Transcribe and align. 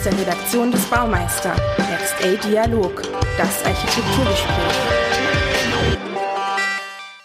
aus 0.00 0.04
der 0.04 0.18
Redaktion 0.18 0.70
des 0.72 0.82
Baumeister. 0.86 1.54
Next 1.76 2.14
A 2.24 2.48
Dialog, 2.48 3.02
das 3.36 3.62
Architekturgespräch. 3.66 4.78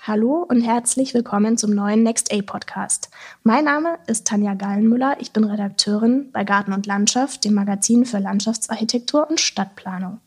Hallo 0.01 0.45
und 0.49 0.59
herzlich 0.59 1.13
willkommen 1.13 1.57
zum 1.57 1.73
neuen 1.73 2.03
Next 2.03 2.33
A 2.33 2.41
Podcast. 2.41 3.09
Mein 3.43 3.63
Name 3.63 3.97
ist 4.07 4.27
Tanja 4.27 4.55
Gallenmüller. 4.55 5.15
Ich 5.21 5.31
bin 5.31 5.45
Redakteurin 5.45 6.31
bei 6.33 6.43
Garten 6.43 6.73
und 6.73 6.85
Landschaft, 6.85 7.45
dem 7.45 7.53
Magazin 7.53 8.03
für 8.03 8.19
Landschaftsarchitektur 8.19 9.29
und 9.29 9.39
Stadtplanung. 9.39 10.19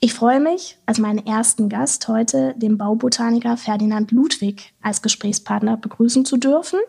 Ich 0.00 0.12
freue 0.12 0.40
mich, 0.40 0.76
als 0.86 0.98
meinen 0.98 1.24
ersten 1.24 1.68
Gast 1.68 2.08
heute 2.08 2.54
den 2.56 2.78
Baubotaniker 2.78 3.56
Ferdinand 3.56 4.10
Ludwig 4.10 4.72
als 4.82 5.02
Gesprächspartner 5.02 5.76
begrüßen 5.76 6.24
zu 6.24 6.36
dürfen. 6.36 6.80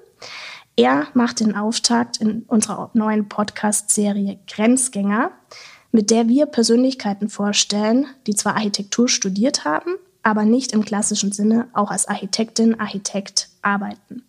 Er 0.75 1.07
macht 1.13 1.41
den 1.41 1.55
Auftakt 1.55 2.17
in 2.17 2.43
unserer 2.47 2.91
neuen 2.93 3.27
Podcast-Serie 3.27 4.39
Grenzgänger, 4.47 5.31
mit 5.91 6.09
der 6.09 6.29
wir 6.29 6.45
Persönlichkeiten 6.45 7.29
vorstellen, 7.29 8.07
die 8.25 8.35
zwar 8.35 8.55
Architektur 8.55 9.09
studiert 9.09 9.65
haben, 9.65 9.95
aber 10.23 10.45
nicht 10.45 10.71
im 10.71 10.85
klassischen 10.85 11.31
Sinne 11.31 11.67
auch 11.73 11.91
als 11.91 12.07
Architektin, 12.07 12.79
Architekt 12.79 13.49
arbeiten. 13.61 14.23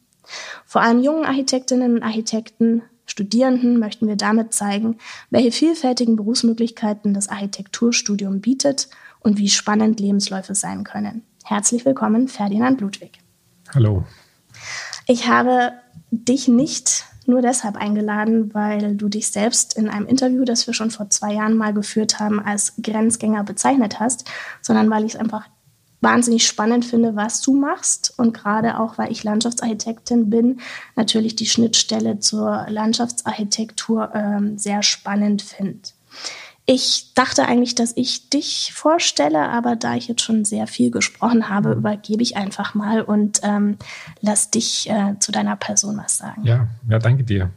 Vor 0.65 0.83
allem 0.83 1.03
jungen 1.03 1.25
Architektinnen 1.25 1.97
und 1.97 2.03
Architekten, 2.03 2.83
Studierenden 3.07 3.79
möchten 3.79 4.09
wir 4.09 4.17
damit 4.17 4.55
zeigen, 4.55 4.97
welche 5.31 5.53
vielfältigen 5.53 6.17
Berufsmöglichkeiten 6.17 7.15
das 7.15 7.29
Architekturstudium 7.29 8.41
bietet 8.41 8.89
und 9.21 9.39
wie 9.39 9.49
spannend 9.49 10.01
Lebensläufe 10.01 10.55
sein 10.55 10.85
können. 10.85 11.23
Herzlich 11.45 11.85
willkommen, 11.85 12.29
Ferdinand 12.29 12.81
Ludwig. 12.81 13.19
Hallo. 13.75 14.05
Ich 15.13 15.29
habe 15.29 15.75
dich 16.11 16.49
nicht 16.49 17.05
nur 17.27 17.43
deshalb 17.43 17.77
eingeladen, 17.77 18.55
weil 18.55 18.97
du 18.97 19.11
dich 19.11 19.29
selbst 19.29 19.77
in 19.77 19.91
einem 19.91 20.07
Interview, 20.07 20.47
das 20.47 20.67
wir 20.67 20.73
schon 20.73 20.91
vor 20.91 21.11
zwei 21.11 21.35
Jahren 21.35 21.55
mal 21.55 21.75
geführt 21.75 22.19
haben, 22.19 22.41
als 22.41 22.73
Grenzgänger 22.83 23.45
bezeichnet 23.45 24.01
hast, 24.01 24.25
sondern 24.63 24.89
weil 24.89 25.05
ich 25.05 25.13
es 25.13 25.21
einfach 25.21 25.51
wahnsinnig 26.01 26.47
spannend 26.47 26.87
finde, 26.87 27.15
was 27.15 27.43
du 27.43 27.53
machst 27.53 28.15
und 28.17 28.33
gerade 28.33 28.81
auch, 28.81 28.97
weil 28.97 29.13
ich 29.13 29.23
Landschaftsarchitektin 29.23 30.31
bin, 30.31 30.61
natürlich 30.97 31.37
die 31.37 31.45
Schnittstelle 31.45 32.19
zur 32.19 32.65
Landschaftsarchitektur 32.71 34.15
ähm, 34.15 34.57
sehr 34.57 34.83
spannend 34.83 35.43
finde. 35.43 35.91
Ich 36.75 37.13
dachte 37.13 37.45
eigentlich, 37.45 37.75
dass 37.75 37.93
ich 37.97 38.31
dich 38.31 38.73
vorstelle, 38.73 39.51
aber 39.51 39.77
da 39.77 39.95
ich 39.95 40.09
jetzt 40.09 40.23
schon 40.23 40.47
sehr 40.47 40.67
viel 40.67 40.91
gesprochen 40.91 41.51
habe, 41.51 41.69
mhm. 41.69 41.81
übergebe 41.81 42.23
ich 42.23 42.39
einfach 42.39 42.73
mal 42.73 43.03
und 43.03 43.41
ähm, 43.43 43.77
lass 44.23 44.51
dich 44.51 44.89
äh, 44.89 45.17
zu 45.21 45.33
deiner 45.33 45.55
Person 45.57 45.99
was 45.99 46.17
sagen. 46.17 46.45
Ja, 46.45 46.69
ja, 46.89 46.99
danke 46.99 47.25
dir. 47.25 47.51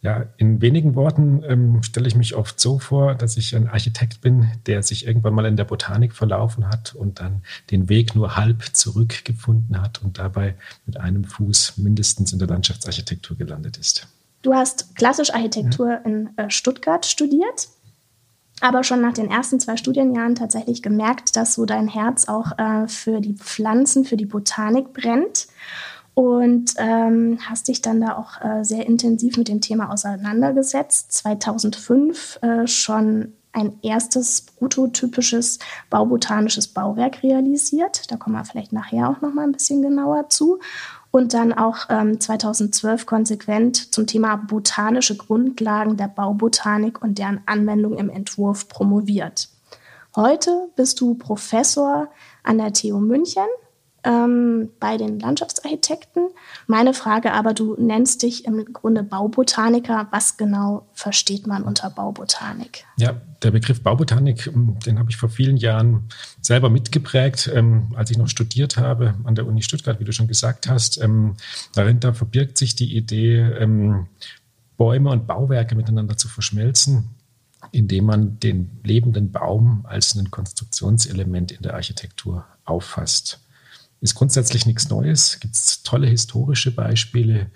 Ja, 0.00 0.24
in 0.38 0.62
wenigen 0.62 0.94
Worten 0.94 1.42
ähm, 1.46 1.82
stelle 1.82 2.08
ich 2.08 2.14
mich 2.14 2.36
oft 2.36 2.58
so 2.58 2.78
vor, 2.78 3.14
dass 3.14 3.36
ich 3.36 3.54
ein 3.54 3.68
Architekt 3.68 4.22
bin, 4.22 4.50
der 4.64 4.82
sich 4.82 5.06
irgendwann 5.06 5.34
mal 5.34 5.44
in 5.44 5.56
der 5.56 5.64
Botanik 5.64 6.14
verlaufen 6.14 6.66
hat 6.66 6.94
und 6.94 7.20
dann 7.20 7.42
den 7.70 7.90
Weg 7.90 8.14
nur 8.14 8.34
halb 8.34 8.62
zurückgefunden 8.72 9.78
hat 9.78 10.02
und 10.02 10.18
dabei 10.18 10.54
mit 10.86 10.98
einem 10.98 11.24
Fuß 11.24 11.76
mindestens 11.76 12.32
in 12.32 12.38
der 12.38 12.48
Landschaftsarchitektur 12.48 13.36
gelandet 13.36 13.76
ist. 13.76 14.08
Du 14.40 14.54
hast 14.54 14.96
klassisch 14.96 15.34
Architektur 15.34 15.90
ja. 15.90 15.96
in 15.98 16.30
äh, 16.38 16.48
Stuttgart 16.48 17.04
studiert 17.04 17.68
aber 18.60 18.84
schon 18.84 19.00
nach 19.00 19.12
den 19.12 19.30
ersten 19.30 19.60
zwei 19.60 19.76
Studienjahren 19.76 20.34
tatsächlich 20.34 20.82
gemerkt, 20.82 21.36
dass 21.36 21.54
so 21.54 21.64
dein 21.64 21.88
Herz 21.88 22.28
auch 22.28 22.58
äh, 22.58 22.86
für 22.86 23.20
die 23.20 23.34
Pflanzen, 23.34 24.04
für 24.04 24.16
die 24.16 24.26
Botanik 24.26 24.92
brennt. 24.92 25.48
Und 26.14 26.74
ähm, 26.76 27.40
hast 27.44 27.66
dich 27.66 27.82
dann 27.82 28.00
da 28.00 28.16
auch 28.16 28.40
äh, 28.40 28.64
sehr 28.64 28.86
intensiv 28.86 29.36
mit 29.36 29.48
dem 29.48 29.60
Thema 29.60 29.90
auseinandergesetzt. 29.90 31.10
2005 31.12 32.38
äh, 32.40 32.66
schon 32.68 33.32
ein 33.52 33.72
erstes 33.82 34.42
prototypisches 34.42 35.58
baubotanisches 35.90 36.68
Bauwerk 36.68 37.22
realisiert. 37.24 38.10
Da 38.12 38.16
kommen 38.16 38.36
wir 38.36 38.44
vielleicht 38.44 38.72
nachher 38.72 39.08
auch 39.08 39.20
noch 39.22 39.34
mal 39.34 39.42
ein 39.42 39.52
bisschen 39.52 39.82
genauer 39.82 40.28
zu 40.28 40.60
und 41.14 41.32
dann 41.32 41.52
auch 41.52 41.86
ähm, 41.90 42.18
2012 42.18 43.06
konsequent 43.06 43.94
zum 43.94 44.04
Thema 44.04 44.34
botanische 44.34 45.16
Grundlagen 45.16 45.96
der 45.96 46.08
Baubotanik 46.08 47.00
und 47.02 47.18
deren 47.18 47.40
Anwendung 47.46 47.96
im 47.98 48.10
Entwurf 48.10 48.68
promoviert. 48.68 49.48
Heute 50.16 50.70
bist 50.74 51.00
du 51.00 51.14
Professor 51.14 52.08
an 52.42 52.58
der 52.58 52.72
TU 52.72 52.98
München 52.98 53.44
ähm, 54.04 54.70
bei 54.80 54.96
den 54.96 55.18
Landschaftsarchitekten. 55.18 56.28
Meine 56.66 56.94
Frage 56.94 57.32
aber, 57.32 57.54
du 57.54 57.74
nennst 57.78 58.22
dich 58.22 58.44
im 58.44 58.64
Grunde 58.72 59.02
Baubotaniker. 59.02 60.08
Was 60.10 60.36
genau 60.36 60.86
versteht 60.92 61.46
man 61.46 61.62
unter 61.62 61.90
Baubotanik? 61.90 62.84
Ja, 62.96 63.20
der 63.42 63.50
Begriff 63.50 63.82
Baubotanik, 63.82 64.46
ähm, 64.46 64.78
den 64.84 64.98
habe 64.98 65.10
ich 65.10 65.16
vor 65.16 65.28
vielen 65.28 65.56
Jahren 65.56 66.08
selber 66.40 66.70
mitgeprägt, 66.70 67.50
ähm, 67.52 67.92
als 67.96 68.10
ich 68.10 68.18
noch 68.18 68.28
studiert 68.28 68.76
habe 68.76 69.14
an 69.24 69.34
der 69.34 69.46
Uni 69.46 69.62
Stuttgart, 69.62 69.98
wie 70.00 70.04
du 70.04 70.12
schon 70.12 70.28
gesagt 70.28 70.68
hast. 70.68 71.00
Ähm, 71.00 71.36
darin 71.74 72.00
da 72.00 72.12
verbirgt 72.12 72.58
sich 72.58 72.76
die 72.76 72.96
Idee, 72.96 73.38
ähm, 73.38 74.06
Bäume 74.76 75.10
und 75.10 75.26
Bauwerke 75.26 75.74
miteinander 75.74 76.16
zu 76.16 76.28
verschmelzen 76.28 77.10
indem 77.72 78.04
man 78.04 78.38
den 78.38 78.78
lebenden 78.84 79.32
Baum 79.32 79.84
als 79.88 80.14
ein 80.14 80.30
Konstruktionselement 80.30 81.50
in 81.50 81.62
der 81.62 81.74
Architektur 81.74 82.44
auffasst 82.64 83.40
ist 84.04 84.14
grundsätzlich 84.14 84.66
nichts 84.66 84.90
Neues. 84.90 85.40
Gibt 85.40 85.84
tolle 85.84 86.06
historische 86.06 86.70
Beispiele 86.70 87.50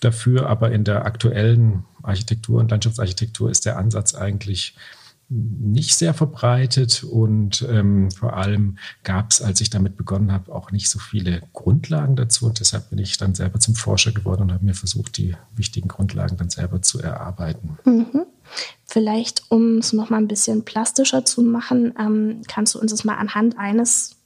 dafür, 0.00 0.48
aber 0.48 0.72
in 0.72 0.82
der 0.82 1.04
aktuellen 1.04 1.84
Architektur 2.02 2.58
und 2.58 2.72
Landschaftsarchitektur 2.72 3.50
ist 3.50 3.66
der 3.66 3.78
Ansatz 3.78 4.14
eigentlich 4.14 4.74
nicht 5.28 5.94
sehr 5.94 6.12
verbreitet 6.12 7.04
und 7.04 7.64
ähm, 7.70 8.10
vor 8.10 8.36
allem 8.36 8.78
gab 9.04 9.30
es, 9.30 9.40
als 9.40 9.60
ich 9.60 9.70
damit 9.70 9.96
begonnen 9.96 10.32
habe, 10.32 10.52
auch 10.52 10.72
nicht 10.72 10.88
so 10.88 10.98
viele 10.98 11.42
Grundlagen 11.52 12.16
dazu 12.16 12.46
und 12.46 12.58
deshalb 12.58 12.90
bin 12.90 12.98
ich 12.98 13.16
dann 13.16 13.36
selber 13.36 13.60
zum 13.60 13.76
Forscher 13.76 14.10
geworden 14.10 14.42
und 14.42 14.52
habe 14.52 14.64
mir 14.64 14.74
versucht, 14.74 15.18
die 15.18 15.36
wichtigen 15.54 15.86
Grundlagen 15.86 16.36
dann 16.36 16.50
selber 16.50 16.82
zu 16.82 16.98
erarbeiten. 16.98 17.78
Mhm. 17.84 18.26
Vielleicht, 18.84 19.44
um 19.50 19.78
es 19.78 19.92
nochmal 19.92 20.20
ein 20.20 20.26
bisschen 20.26 20.64
plastischer 20.64 21.24
zu 21.24 21.42
machen, 21.42 21.94
ähm, 21.96 22.42
kannst 22.48 22.74
du 22.74 22.80
uns 22.80 22.90
das 22.90 23.04
mal 23.04 23.14
anhand 23.14 23.56
eines 23.56 24.16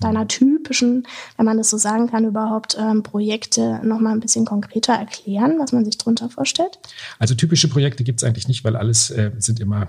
deiner 0.00 0.28
typischen, 0.28 1.06
wenn 1.36 1.46
man 1.46 1.56
das 1.56 1.70
so 1.70 1.76
sagen 1.76 2.08
kann, 2.08 2.24
überhaupt 2.24 2.76
ähm, 2.78 3.02
Projekte 3.02 3.80
noch 3.84 4.00
mal 4.00 4.12
ein 4.12 4.20
bisschen 4.20 4.44
konkreter 4.44 4.94
erklären, 4.94 5.58
was 5.58 5.72
man 5.72 5.84
sich 5.84 5.98
darunter 5.98 6.30
vorstellt? 6.30 6.78
Also 7.18 7.34
typische 7.34 7.68
Projekte 7.68 8.04
gibt 8.04 8.20
es 8.20 8.24
eigentlich 8.24 8.48
nicht, 8.48 8.64
weil 8.64 8.76
alles 8.76 9.10
äh, 9.10 9.30
sind 9.38 9.60
immer 9.60 9.88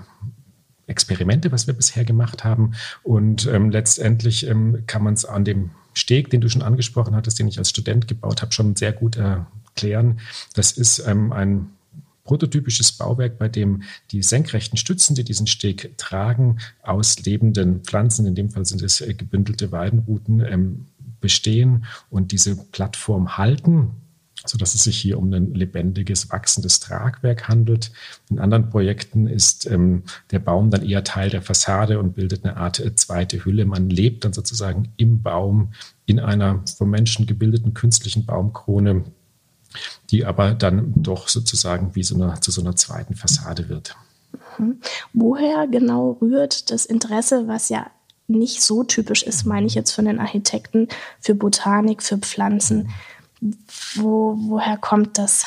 Experimente, 0.86 1.52
was 1.52 1.66
wir 1.66 1.74
bisher 1.74 2.04
gemacht 2.04 2.44
haben. 2.44 2.74
Und 3.02 3.46
ähm, 3.46 3.70
letztendlich 3.70 4.46
ähm, 4.46 4.84
kann 4.86 5.02
man 5.02 5.14
es 5.14 5.24
an 5.24 5.44
dem 5.44 5.70
Steg, 5.94 6.30
den 6.30 6.40
du 6.40 6.48
schon 6.48 6.62
angesprochen 6.62 7.14
hattest, 7.14 7.38
den 7.38 7.48
ich 7.48 7.58
als 7.58 7.70
Student 7.70 8.08
gebaut 8.08 8.42
habe, 8.42 8.52
schon 8.52 8.76
sehr 8.76 8.92
gut 8.92 9.16
erklären. 9.16 10.20
Das 10.54 10.72
ist 10.72 11.06
ähm, 11.06 11.32
ein 11.32 11.70
prototypisches 12.24 12.92
Bauwerk, 12.92 13.38
bei 13.38 13.48
dem 13.48 13.82
die 14.10 14.22
senkrechten 14.22 14.76
Stützen, 14.76 15.14
die 15.14 15.24
diesen 15.24 15.46
Steg 15.46 15.96
tragen, 15.98 16.58
aus 16.82 17.18
lebenden 17.24 17.82
Pflanzen, 17.82 18.26
in 18.26 18.34
dem 18.34 18.50
Fall 18.50 18.64
sind 18.64 18.82
es 18.82 19.00
äh, 19.00 19.14
gebündelte 19.14 19.72
Weidenruten, 19.72 20.40
ähm, 20.40 20.86
bestehen 21.20 21.84
und 22.10 22.32
diese 22.32 22.56
Plattform 22.56 23.38
halten 23.38 23.92
so 24.46 24.58
dass 24.58 24.74
es 24.74 24.84
sich 24.84 24.98
hier 24.98 25.18
um 25.18 25.32
ein 25.32 25.54
lebendiges, 25.54 26.30
wachsendes 26.30 26.80
Tragwerk 26.80 27.48
handelt. 27.48 27.92
In 28.30 28.38
anderen 28.38 28.70
Projekten 28.70 29.26
ist 29.26 29.70
ähm, 29.70 30.02
der 30.30 30.40
Baum 30.40 30.70
dann 30.70 30.84
eher 30.84 31.04
Teil 31.04 31.30
der 31.30 31.42
Fassade 31.42 31.98
und 31.98 32.14
bildet 32.14 32.44
eine 32.44 32.56
Art 32.56 32.80
äh, 32.80 32.94
zweite 32.94 33.44
Hülle. 33.44 33.64
Man 33.66 33.90
lebt 33.90 34.24
dann 34.24 34.32
sozusagen 34.32 34.92
im 34.96 35.22
Baum 35.22 35.72
in 36.06 36.18
einer 36.18 36.64
vom 36.76 36.90
Menschen 36.90 37.26
gebildeten 37.26 37.74
künstlichen 37.74 38.26
Baumkrone 38.26 39.04
die 40.10 40.24
aber 40.24 40.52
dann 40.52 40.92
doch 40.96 41.28
sozusagen 41.28 41.94
wie 41.94 42.02
so 42.02 42.14
eine, 42.14 42.40
zu 42.40 42.50
so 42.50 42.60
einer 42.60 42.76
zweiten 42.76 43.14
Fassade 43.14 43.68
wird. 43.68 43.96
Mhm. 44.58 44.80
Woher 45.12 45.66
genau 45.66 46.18
rührt 46.20 46.70
das 46.70 46.86
Interesse, 46.86 47.48
was 47.48 47.68
ja 47.68 47.90
nicht 48.28 48.62
so 48.62 48.84
typisch 48.84 49.22
ist, 49.22 49.44
meine 49.44 49.66
ich 49.66 49.74
jetzt 49.74 49.92
für 49.92 50.02
den 50.02 50.20
Architekten, 50.20 50.88
für 51.20 51.34
Botanik, 51.34 52.02
für 52.02 52.18
Pflanzen? 52.18 52.90
Wo, 53.94 54.36
woher 54.38 54.76
kommt 54.76 55.18
das? 55.18 55.46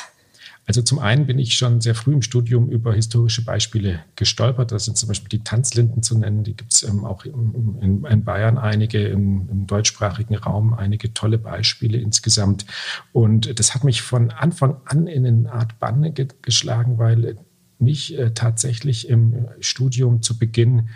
Also 0.68 0.82
zum 0.82 0.98
einen 0.98 1.26
bin 1.26 1.38
ich 1.38 1.54
schon 1.54 1.80
sehr 1.80 1.94
früh 1.94 2.12
im 2.12 2.22
Studium 2.22 2.70
über 2.70 2.92
historische 2.92 3.44
Beispiele 3.44 4.00
gestolpert. 4.16 4.72
Da 4.72 4.78
sind 4.80 4.96
zum 4.96 5.06
Beispiel 5.06 5.28
die 5.28 5.44
Tanzlinden 5.44 6.02
zu 6.02 6.18
nennen. 6.18 6.42
Die 6.42 6.56
gibt 6.56 6.74
es 6.74 6.82
ähm, 6.82 7.04
auch 7.04 7.24
in, 7.24 7.78
in, 7.80 8.04
in, 8.04 8.24
Bayern 8.24 8.58
einige, 8.58 9.06
im, 9.06 9.48
im, 9.48 9.66
deutschsprachigen 9.68 10.34
Raum 10.34 10.74
einige 10.74 11.14
tolle 11.14 11.38
Beispiele 11.38 11.98
insgesamt. 11.98 12.66
Und 13.12 13.60
das 13.60 13.76
hat 13.76 13.84
mich 13.84 14.02
von 14.02 14.32
Anfang 14.32 14.80
an 14.86 15.06
in 15.06 15.24
eine 15.24 15.52
Art 15.52 15.78
Banne 15.78 16.10
ge 16.10 16.26
geschlagen, 16.42 16.98
weil 16.98 17.36
mich 17.78 18.18
äh, 18.18 18.32
tatsächlich 18.32 19.08
im 19.08 19.46
Studium 19.60 20.20
zu 20.20 20.36
Beginn 20.36 20.88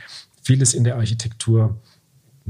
vieles 0.42 0.74
in 0.74 0.82
der 0.82 0.96
Architektur 0.96 1.80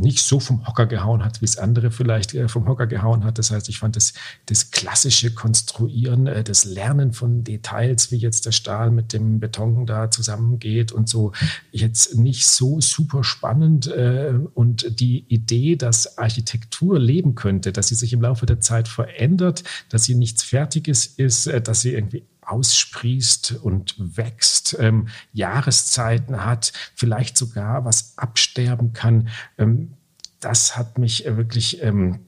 nicht 0.01 0.21
so 0.23 0.41
vom 0.41 0.67
Hocker 0.67 0.87
gehauen 0.87 1.25
hat, 1.25 1.41
wie 1.41 1.45
es 1.45 1.59
andere 1.59 1.91
vielleicht 1.91 2.35
äh, 2.35 2.49
vom 2.49 2.67
Hocker 2.67 2.87
gehauen 2.87 3.25
hat. 3.25 3.39
Das 3.39 3.51
heißt, 3.51 3.69
ich 3.69 3.79
fand 3.79 3.97
das, 3.97 4.15
das 4.47 4.71
klassische 4.71 5.33
Konstruieren, 5.33 6.27
äh, 6.27 6.43
das 6.43 6.65
Lernen 6.65 7.13
von 7.13 7.45
Details, 7.45 8.11
wie 8.11 8.17
jetzt 8.17 8.47
der 8.47 8.53
Stahl 8.53 8.91
mit 8.91 9.13
dem 9.13 9.41
Beton 9.41 9.87
da 9.87 10.11
zusammengeht 10.11 10.93
und 10.93 11.09
so, 11.09 11.33
jetzt 11.71 12.17
nicht 12.17 12.47
so 12.47 12.81
super 12.81 13.25
spannend. 13.25 13.87
Äh, 13.87 14.35
und 14.55 15.01
die 15.01 15.25
Idee, 15.29 15.77
dass 15.77 16.19
Architektur 16.19 16.99
leben 16.99 17.35
könnte, 17.35 17.73
dass 17.73 17.89
sie 17.89 17.95
sich 17.95 18.13
im 18.13 18.23
Laufe 18.23 18.47
der 18.47 18.61
Zeit 18.61 18.89
verändert, 18.89 19.65
dass 19.89 20.05
sie 20.05 20.15
nichts 20.15 20.43
Fertiges 20.43 21.07
ist, 21.07 21.51
dass 21.65 21.81
sie 21.81 21.93
irgendwie 21.93 22.25
aussprießt 22.51 23.61
und 23.63 23.95
wächst, 23.99 24.77
ähm, 24.79 25.09
Jahreszeiten 25.33 26.45
hat, 26.45 26.73
vielleicht 26.95 27.37
sogar 27.37 27.85
was 27.85 28.15
absterben 28.17 28.93
kann. 28.93 29.29
Ähm, 29.59 29.93
das 30.41 30.77
hat 30.77 30.99
mich 30.99 31.27
äh, 31.27 31.37
wirklich 31.37 31.83
ähm, 31.83 32.21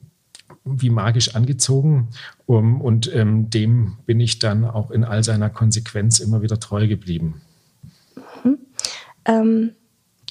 wie 0.65 0.89
magisch 0.89 1.35
angezogen 1.35 2.09
um, 2.45 2.79
und 2.79 3.13
ähm, 3.13 3.49
dem 3.49 3.97
bin 4.05 4.19
ich 4.19 4.39
dann 4.39 4.63
auch 4.63 4.91
in 4.91 5.03
all 5.03 5.23
seiner 5.23 5.49
Konsequenz 5.49 6.19
immer 6.19 6.41
wieder 6.41 6.59
treu 6.59 6.87
geblieben. 6.87 7.41
Mhm. 8.43 9.75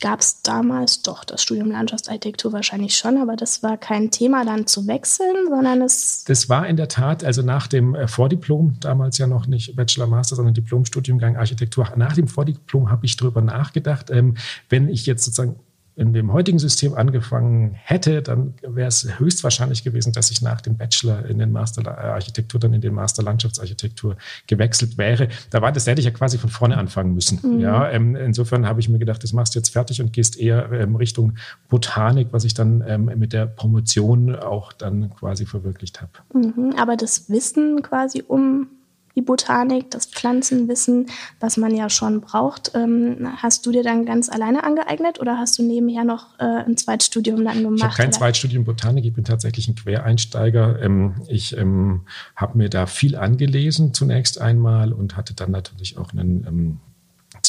Gab 0.02 0.18
es 0.18 0.42
damals 0.42 1.02
doch 1.02 1.22
das 1.22 1.44
Studium 1.44 1.70
Landschaftsarchitektur 1.70 2.52
wahrscheinlich 2.52 2.96
schon, 2.96 3.18
aber 3.18 3.36
das 3.36 3.62
war 3.62 3.76
kein 3.76 4.10
Thema 4.10 4.44
dann 4.44 4.66
zu 4.66 4.88
wechseln, 4.88 5.46
sondern 5.48 5.80
es. 5.80 6.24
Das 6.24 6.48
war 6.48 6.66
in 6.66 6.76
der 6.76 6.88
Tat, 6.88 7.22
also 7.22 7.42
nach 7.42 7.68
dem 7.68 7.94
äh, 7.94 8.08
Vordiplom, 8.08 8.74
damals 8.80 9.18
ja 9.18 9.28
noch 9.28 9.46
nicht 9.46 9.76
Bachelor, 9.76 10.08
Master, 10.08 10.34
sondern 10.34 10.54
Diplomstudiumgang 10.54 11.36
Architektur. 11.36 11.88
Nach 11.94 12.14
dem 12.14 12.26
Vordiplom 12.26 12.90
habe 12.90 13.06
ich 13.06 13.16
darüber 13.16 13.42
nachgedacht, 13.42 14.10
ähm, 14.10 14.36
wenn 14.68 14.88
ich 14.88 15.06
jetzt 15.06 15.24
sozusagen 15.24 15.54
in 15.94 16.12
dem 16.14 16.32
heutigen 16.32 16.58
System 16.58 16.94
angefangen 16.94 17.72
hätte, 17.74 18.22
dann 18.22 18.54
wäre 18.62 18.88
es 18.88 19.18
höchstwahrscheinlich 19.18 19.84
gewesen, 19.84 20.12
dass 20.12 20.30
ich 20.30 20.40
nach 20.40 20.62
dem 20.62 20.76
Bachelor 20.76 21.26
in 21.26 21.38
den 21.38 21.52
Master 21.52 21.86
Architektur 21.98 22.58
dann 22.58 22.72
in 22.72 22.80
den 22.80 22.94
Master 22.94 23.22
Landschaftsarchitektur 23.22 24.16
gewechselt 24.46 24.96
wäre. 24.96 25.28
Da 25.50 25.60
war 25.60 25.70
das 25.70 25.86
hätte 25.86 26.00
ich 26.00 26.06
ja 26.06 26.10
quasi 26.10 26.38
von 26.38 26.48
vorne 26.48 26.78
anfangen 26.78 27.12
müssen. 27.12 27.40
Mhm. 27.42 27.60
Ja, 27.60 27.90
ähm, 27.90 28.16
insofern 28.16 28.66
habe 28.66 28.80
ich 28.80 28.88
mir 28.88 28.98
gedacht, 28.98 29.22
das 29.22 29.32
machst 29.34 29.54
du 29.54 29.58
jetzt 29.58 29.70
fertig 29.70 30.00
und 30.00 30.12
gehst 30.12 30.38
eher 30.38 30.72
ähm, 30.72 30.96
Richtung 30.96 31.34
Botanik, 31.68 32.28
was 32.30 32.44
ich 32.44 32.54
dann 32.54 32.82
ähm, 32.86 33.10
mit 33.16 33.34
der 33.34 33.46
Promotion 33.46 34.34
auch 34.34 34.72
dann 34.72 35.10
quasi 35.10 35.44
verwirklicht 35.44 36.00
habe. 36.00 36.12
Mhm, 36.32 36.74
aber 36.78 36.96
das 36.96 37.28
Wissen 37.28 37.82
quasi 37.82 38.24
um 38.26 38.68
die 39.14 39.22
Botanik, 39.22 39.90
das 39.90 40.06
Pflanzenwissen, 40.06 41.06
was 41.40 41.56
man 41.56 41.74
ja 41.74 41.90
schon 41.90 42.20
braucht. 42.20 42.72
Ähm, 42.74 43.28
hast 43.36 43.66
du 43.66 43.72
dir 43.72 43.82
dann 43.82 44.06
ganz 44.06 44.28
alleine 44.28 44.64
angeeignet 44.64 45.20
oder 45.20 45.38
hast 45.38 45.58
du 45.58 45.62
nebenher 45.62 46.04
noch 46.04 46.38
äh, 46.38 46.44
ein 46.44 46.76
Zweitstudium 46.76 47.44
dann 47.44 47.62
gemacht? 47.62 47.78
Ich 47.78 47.84
habe 47.84 47.94
kein 47.94 48.08
oder? 48.08 48.18
Zweitstudium 48.18 48.64
Botanik, 48.64 49.04
ich 49.04 49.12
bin 49.12 49.24
tatsächlich 49.24 49.68
ein 49.68 49.74
Quereinsteiger. 49.74 50.80
Ähm, 50.82 51.22
ich 51.28 51.56
ähm, 51.56 52.02
habe 52.36 52.56
mir 52.58 52.70
da 52.70 52.86
viel 52.86 53.16
angelesen 53.16 53.92
zunächst 53.92 54.40
einmal 54.40 54.92
und 54.92 55.16
hatte 55.16 55.34
dann 55.34 55.50
natürlich 55.50 55.98
auch 55.98 56.12
einen 56.12 56.80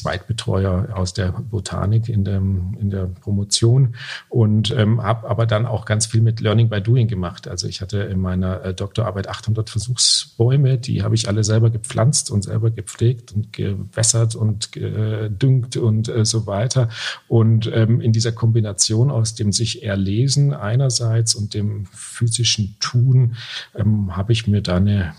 Zweitbetreuer 0.04 0.90
aus 0.94 1.14
der 1.14 1.32
Botanik 1.32 2.10
in 2.10 2.26
der, 2.26 2.38
in 2.38 2.90
der 2.90 3.06
Promotion 3.06 3.96
und 4.28 4.72
ähm, 4.72 5.02
habe 5.02 5.30
aber 5.30 5.46
dann 5.46 5.66
auch 5.66 5.86
ganz 5.86 6.08
viel 6.08 6.22
mit 6.22 6.42
Learning 6.42 6.68
by 6.68 6.82
Doing 6.82 7.08
gemacht. 7.08 7.48
Also 7.48 7.68
ich 7.68 7.80
hatte 7.80 8.00
in 8.00 8.20
meiner 8.20 8.62
äh, 8.66 8.74
Doktorarbeit 8.74 9.30
800 9.30 9.70
Versuchsbäume, 9.70 10.78
die 10.78 11.04
habe 11.04 11.16
ich 11.16 11.30
alle 11.30 11.46
selber 11.46 11.70
gepflanzt 11.70 12.32
und 12.32 12.44
selber 12.44 12.70
gepflegt 12.70 13.32
und 13.32 13.54
gewässert 13.54 14.36
und 14.36 14.74
gedüngt 14.74 15.78
und 15.78 16.10
äh, 16.10 16.26
so 16.26 16.48
weiter. 16.48 16.90
Und 17.30 17.72
ähm, 17.74 18.02
in 18.02 18.12
dieser 18.12 18.34
Kombination 18.34 19.10
aus 19.10 19.36
dem 19.36 19.54
sich 19.54 19.84
erlesen 19.84 20.54
einerseits 20.54 21.34
und 21.34 21.54
dem 21.54 21.86
physischen 21.94 22.76
Tun 22.82 23.36
ähm, 23.74 24.18
habe 24.18 24.34
ich 24.34 24.48
mir 24.48 24.62
da 24.62 24.76
eine 24.76 25.14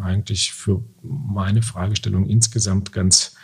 eigentlich 0.00 0.52
für 0.52 0.82
meine 1.02 1.62
Fragestellung 1.62 2.26
insgesamt 2.26 2.92
ganz 2.92 3.36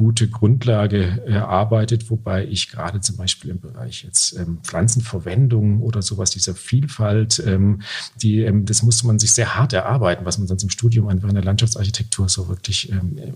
gute 0.00 0.28
Grundlage 0.28 1.22
erarbeitet, 1.26 2.08
wobei 2.08 2.46
ich 2.46 2.70
gerade 2.70 3.02
zum 3.02 3.18
Beispiel 3.18 3.50
im 3.50 3.60
Bereich 3.60 4.02
jetzt 4.02 4.34
ähm, 4.34 4.60
Pflanzenverwendung 4.62 5.82
oder 5.82 6.00
sowas, 6.00 6.30
dieser 6.30 6.54
Vielfalt, 6.54 7.42
ähm, 7.46 7.82
die, 8.16 8.40
ähm, 8.40 8.64
das 8.64 8.82
musste 8.82 9.06
man 9.06 9.18
sich 9.18 9.32
sehr 9.32 9.56
hart 9.56 9.74
erarbeiten, 9.74 10.24
was 10.24 10.38
man 10.38 10.48
sonst 10.48 10.62
im 10.62 10.70
Studium 10.70 11.08
einfach 11.08 11.28
in 11.28 11.34
der 11.34 11.44
Landschaftsarchitektur 11.44 12.30
so 12.30 12.48
wirklich 12.48 12.90
ähm, 12.90 13.34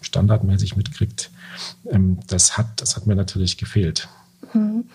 standardmäßig 0.00 0.74
mitkriegt. 0.74 1.30
Ähm, 1.88 2.18
das, 2.26 2.58
hat, 2.58 2.80
das 2.80 2.96
hat 2.96 3.06
mir 3.06 3.14
natürlich 3.14 3.56
gefehlt. 3.56 4.08
Mhm. 4.52 4.86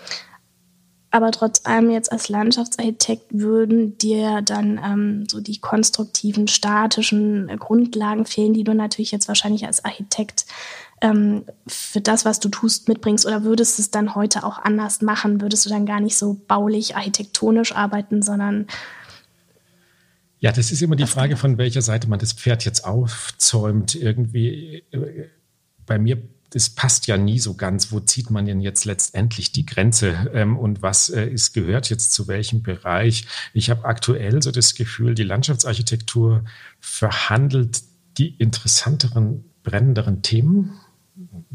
Aber 1.12 1.32
trotz 1.32 1.62
allem 1.66 1.92
jetzt 1.92 2.12
als 2.12 2.28
Landschaftsarchitekt 2.28 3.28
würden 3.30 3.98
dir 3.98 4.42
dann 4.42 4.78
ähm, 4.84 5.28
so 5.30 5.40
die 5.40 5.60
konstruktiven, 5.62 6.50
statischen 6.50 7.48
Grundlagen 7.58 8.26
fehlen, 8.26 8.54
die 8.54 8.66
du 8.66 8.74
natürlich 8.74 9.14
jetzt 9.14 9.30
wahrscheinlich 9.30 9.66
als 9.66 9.86
Architekt 9.86 10.46
ähm, 11.06 11.46
für 11.68 12.02
das, 12.02 12.26
was 12.26 12.40
du 12.40 12.50
tust, 12.50 12.88
mitbringst? 12.88 13.26
Oder 13.28 13.44
würdest 13.44 13.78
du 13.78 13.84
es 13.84 13.92
dann 13.92 14.16
heute 14.16 14.44
auch 14.44 14.58
anders 14.58 15.02
machen? 15.02 15.40
Würdest 15.40 15.66
du 15.66 15.70
dann 15.70 15.86
gar 15.86 16.00
nicht 16.00 16.18
so 16.18 16.42
baulich, 16.48 16.96
architektonisch 16.96 17.76
arbeiten, 17.76 18.24
sondern 18.24 18.68
ja, 20.40 20.52
das 20.52 20.72
ist 20.72 20.82
immer 20.82 20.96
die 20.96 21.08
Frage, 21.08 21.38
von 21.38 21.58
welcher 21.58 21.82
Seite 21.82 22.08
man 22.08 22.20
das 22.20 22.34
Pferd 22.34 22.66
jetzt 22.66 22.86
aufzäumt. 22.86 23.96
Irgendwie 23.96 24.84
äh, 24.92 25.30
bei 25.86 25.98
mir, 25.98 26.22
das 26.52 26.70
passt 26.70 27.08
ja 27.08 27.18
nie 27.18 27.40
so 27.40 27.56
ganz. 27.56 27.92
Wo 27.92 28.00
zieht 28.00 28.30
man 28.30 28.46
denn 28.46 28.60
jetzt 28.60 28.86
letztendlich 28.86 29.52
die 29.52 29.66
Grenze 29.66 30.30
ähm, 30.34 30.58
und 30.58 30.82
was 30.82 31.10
äh, 31.10 31.26
ist, 31.26 31.54
gehört 31.54 31.90
jetzt 31.90 32.14
zu 32.14 32.28
welchem 32.28 32.64
Bereich? 32.64 33.26
Ich 33.54 33.70
habe 33.70 33.86
aktuell 33.86 34.44
so 34.44 34.52
das 34.52 34.76
Gefühl, 34.76 35.16
die 35.16 35.24
Landschaftsarchitektur 35.24 36.44
verhandelt 36.80 37.82
die 38.18 38.36
interessanteren, 38.36 39.46
brennenderen 39.64 40.22
Themen 40.22 40.80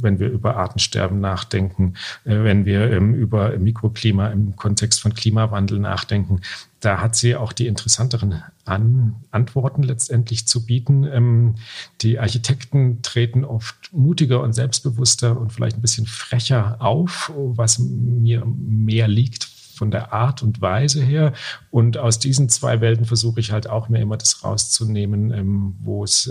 wenn 0.02 0.18
wir 0.18 0.28
über 0.28 0.56
Artensterben 0.56 1.20
nachdenken, 1.20 1.94
äh, 2.24 2.42
wenn 2.42 2.64
wir 2.64 2.90
ähm, 2.90 3.14
über 3.14 3.56
Mikroklima 3.58 4.28
im 4.28 4.56
Kontext 4.56 5.00
von 5.00 5.14
Klimawandel 5.14 5.78
nachdenken, 5.78 6.40
da 6.80 7.00
hat 7.00 7.14
sie 7.14 7.36
auch 7.36 7.52
die 7.52 7.66
interessanteren 7.66 8.42
An 8.64 9.16
Antworten 9.30 9.82
letztendlich 9.82 10.46
zu 10.46 10.64
bieten. 10.64 11.04
Ähm, 11.04 11.56
die 12.00 12.18
Architekten 12.18 13.02
treten 13.02 13.44
oft 13.44 13.92
mutiger 13.92 14.42
und 14.42 14.54
selbstbewusster 14.54 15.38
und 15.38 15.52
vielleicht 15.52 15.76
ein 15.76 15.82
bisschen 15.82 16.06
frecher 16.06 16.76
auf, 16.80 17.32
was 17.36 17.78
mir 17.78 18.44
mehr 18.46 19.08
liegt 19.08 19.59
von 19.80 19.90
der 19.90 20.12
Art 20.12 20.42
und 20.42 20.60
Weise 20.60 21.02
her. 21.02 21.32
Und 21.70 21.96
aus 21.96 22.18
diesen 22.18 22.50
zwei 22.50 22.82
Welten 22.82 23.06
versuche 23.06 23.40
ich 23.40 23.50
halt 23.50 23.66
auch 23.66 23.88
mir 23.88 23.98
immer 23.98 24.18
das 24.18 24.44
rauszunehmen, 24.44 25.32
ähm, 25.32 25.74
wo 25.80 26.04
es 26.04 26.30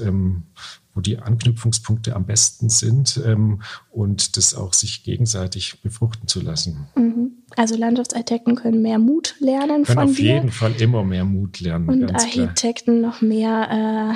wo 0.94 1.02
die 1.02 1.18
Anknüpfungspunkte 1.18 2.16
am 2.16 2.26
besten 2.26 2.70
sind 2.70 3.20
ähm, 3.26 3.62
und 3.92 4.38
das 4.38 4.54
auch 4.54 4.74
sich 4.74 5.04
gegenseitig 5.04 5.82
befruchten 5.82 6.28
zu 6.28 6.42
lassen. 6.42 6.88
Mhm. 6.96 7.32
Also 7.56 7.76
Landschaftsarchitekten 7.76 8.56
können 8.56 8.82
mehr 8.82 9.00
Mut 9.00 9.36
lernen 9.40 9.84
können 9.84 9.86
von 9.86 10.10
auf 10.10 10.16
dir. 10.16 10.36
jeden 10.36 10.52
Fall 10.52 10.74
immer 10.80 11.04
mehr 11.04 11.26
Mut 11.26 11.60
lernen. 11.60 11.90
Und 11.90 12.14
Architekten 12.14 13.00
klar. 13.00 13.12
noch 13.12 13.22
mehr 13.22 14.14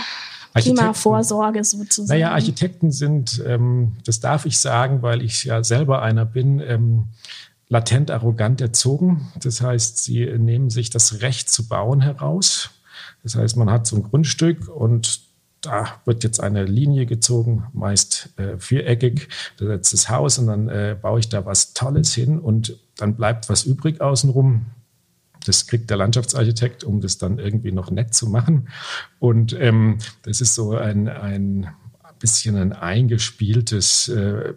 äh, 0.55 0.59
Klimavorsorge 0.61 1.63
sozusagen. 1.63 2.19
Naja, 2.19 2.31
Architekten 2.31 2.91
sind, 2.91 3.41
ähm, 3.45 3.93
das 4.05 4.19
darf 4.19 4.45
ich 4.45 4.59
sagen, 4.59 5.01
weil 5.01 5.23
ich 5.23 5.45
ja 5.45 5.63
selber 5.63 6.01
einer 6.01 6.25
bin, 6.25 6.59
ähm, 6.59 7.05
latent 7.73 8.11
arrogant 8.11 8.61
erzogen. 8.61 9.31
Das 9.41 9.61
heißt, 9.61 10.03
sie 10.03 10.25
nehmen 10.37 10.69
sich 10.69 10.91
das 10.91 11.21
Recht 11.21 11.49
zu 11.49 11.67
bauen 11.67 12.01
heraus. 12.01 12.69
Das 13.23 13.35
heißt, 13.35 13.57
man 13.57 13.71
hat 13.71 13.87
so 13.87 13.95
ein 13.95 14.03
Grundstück 14.03 14.69
und 14.69 15.21
da 15.61 15.99
wird 16.05 16.23
jetzt 16.23 16.39
eine 16.39 16.65
Linie 16.65 17.07
gezogen, 17.07 17.65
meist 17.73 18.29
äh, 18.37 18.59
viereckig, 18.59 19.27
da 19.57 19.65
setzt 19.65 19.91
das 19.91 20.09
Haus 20.09 20.37
und 20.37 20.47
dann 20.47 20.69
äh, 20.69 20.95
baue 21.01 21.19
ich 21.19 21.29
da 21.29 21.45
was 21.47 21.73
Tolles 21.73 22.13
hin 22.13 22.37
und 22.37 22.77
dann 22.97 23.15
bleibt 23.15 23.49
was 23.49 23.63
übrig 23.63 24.01
außenrum. 24.01 24.67
Das 25.43 25.65
kriegt 25.65 25.89
der 25.89 25.97
Landschaftsarchitekt, 25.97 26.83
um 26.83 27.01
das 27.01 27.17
dann 27.17 27.39
irgendwie 27.39 27.71
noch 27.71 27.89
nett 27.89 28.13
zu 28.13 28.29
machen. 28.29 28.69
Und 29.19 29.53
ähm, 29.59 29.97
das 30.21 30.41
ist 30.41 30.53
so 30.53 30.77
ein, 30.77 31.09
ein 31.09 31.69
bisschen 32.19 32.55
ein 32.55 32.71
eingespieltes 32.71 34.09
äh, 34.09 34.53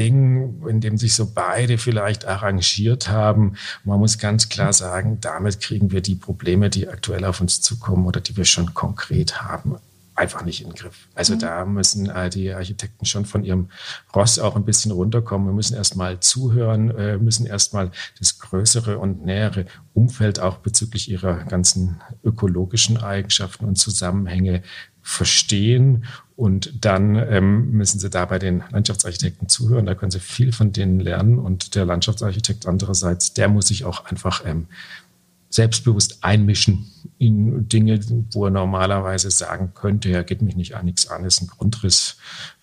Ding, 0.00 0.62
in 0.66 0.80
dem 0.80 0.96
sich 0.96 1.14
so 1.14 1.30
beide 1.34 1.76
vielleicht 1.76 2.24
arrangiert 2.24 3.10
haben. 3.10 3.56
Man 3.84 4.00
muss 4.00 4.16
ganz 4.16 4.48
klar 4.48 4.72
sagen, 4.72 5.18
damit 5.20 5.60
kriegen 5.60 5.90
wir 5.90 6.00
die 6.00 6.14
Probleme, 6.14 6.70
die 6.70 6.88
aktuell 6.88 7.26
auf 7.26 7.42
uns 7.42 7.60
zukommen 7.60 8.06
oder 8.06 8.22
die 8.22 8.34
wir 8.34 8.46
schon 8.46 8.72
konkret 8.72 9.42
haben, 9.42 9.76
einfach 10.14 10.42
nicht 10.42 10.62
in 10.62 10.70
den 10.70 10.74
Griff. 10.74 11.08
Also 11.14 11.34
mhm. 11.34 11.40
da 11.40 11.64
müssen 11.66 12.08
äh, 12.08 12.30
die 12.30 12.50
Architekten 12.50 13.04
schon 13.04 13.26
von 13.26 13.44
ihrem 13.44 13.68
Ross 14.16 14.38
auch 14.38 14.56
ein 14.56 14.64
bisschen 14.64 14.90
runterkommen. 14.90 15.48
Wir 15.48 15.54
müssen 15.54 15.76
erstmal 15.76 16.18
zuhören, 16.20 16.96
äh, 16.96 17.18
müssen 17.18 17.44
erstmal 17.44 17.90
das 18.18 18.38
größere 18.38 18.98
und 18.98 19.26
nähere 19.26 19.66
Umfeld 19.92 20.40
auch 20.40 20.58
bezüglich 20.58 21.10
ihrer 21.10 21.44
ganzen 21.44 22.00
ökologischen 22.24 22.96
Eigenschaften 22.96 23.66
und 23.66 23.76
Zusammenhänge 23.76 24.62
verstehen 25.02 26.04
und 26.36 26.84
dann 26.84 27.16
ähm, 27.16 27.70
müssen 27.72 27.98
Sie 27.98 28.08
da 28.08 28.24
bei 28.24 28.38
den 28.38 28.62
Landschaftsarchitekten 28.70 29.48
zuhören. 29.48 29.84
Da 29.84 29.94
können 29.94 30.10
Sie 30.10 30.20
viel 30.20 30.52
von 30.52 30.72
denen 30.72 30.98
lernen. 30.98 31.38
Und 31.38 31.74
der 31.74 31.84
Landschaftsarchitekt 31.84 32.66
andererseits, 32.66 33.34
der 33.34 33.48
muss 33.48 33.68
sich 33.68 33.84
auch 33.84 34.06
einfach 34.06 34.46
ähm, 34.46 34.66
selbstbewusst 35.50 36.24
einmischen 36.24 36.86
in 37.18 37.68
Dinge, 37.68 38.00
wo 38.30 38.46
er 38.46 38.50
normalerweise 38.50 39.30
sagen 39.30 39.72
könnte, 39.74 40.08
er 40.10 40.24
geht 40.24 40.40
mich 40.40 40.56
nicht 40.56 40.76
an, 40.76 40.86
nichts 40.86 41.08
an, 41.08 41.24
ist 41.24 41.42
ein 41.42 41.48
Grundriss 41.48 42.16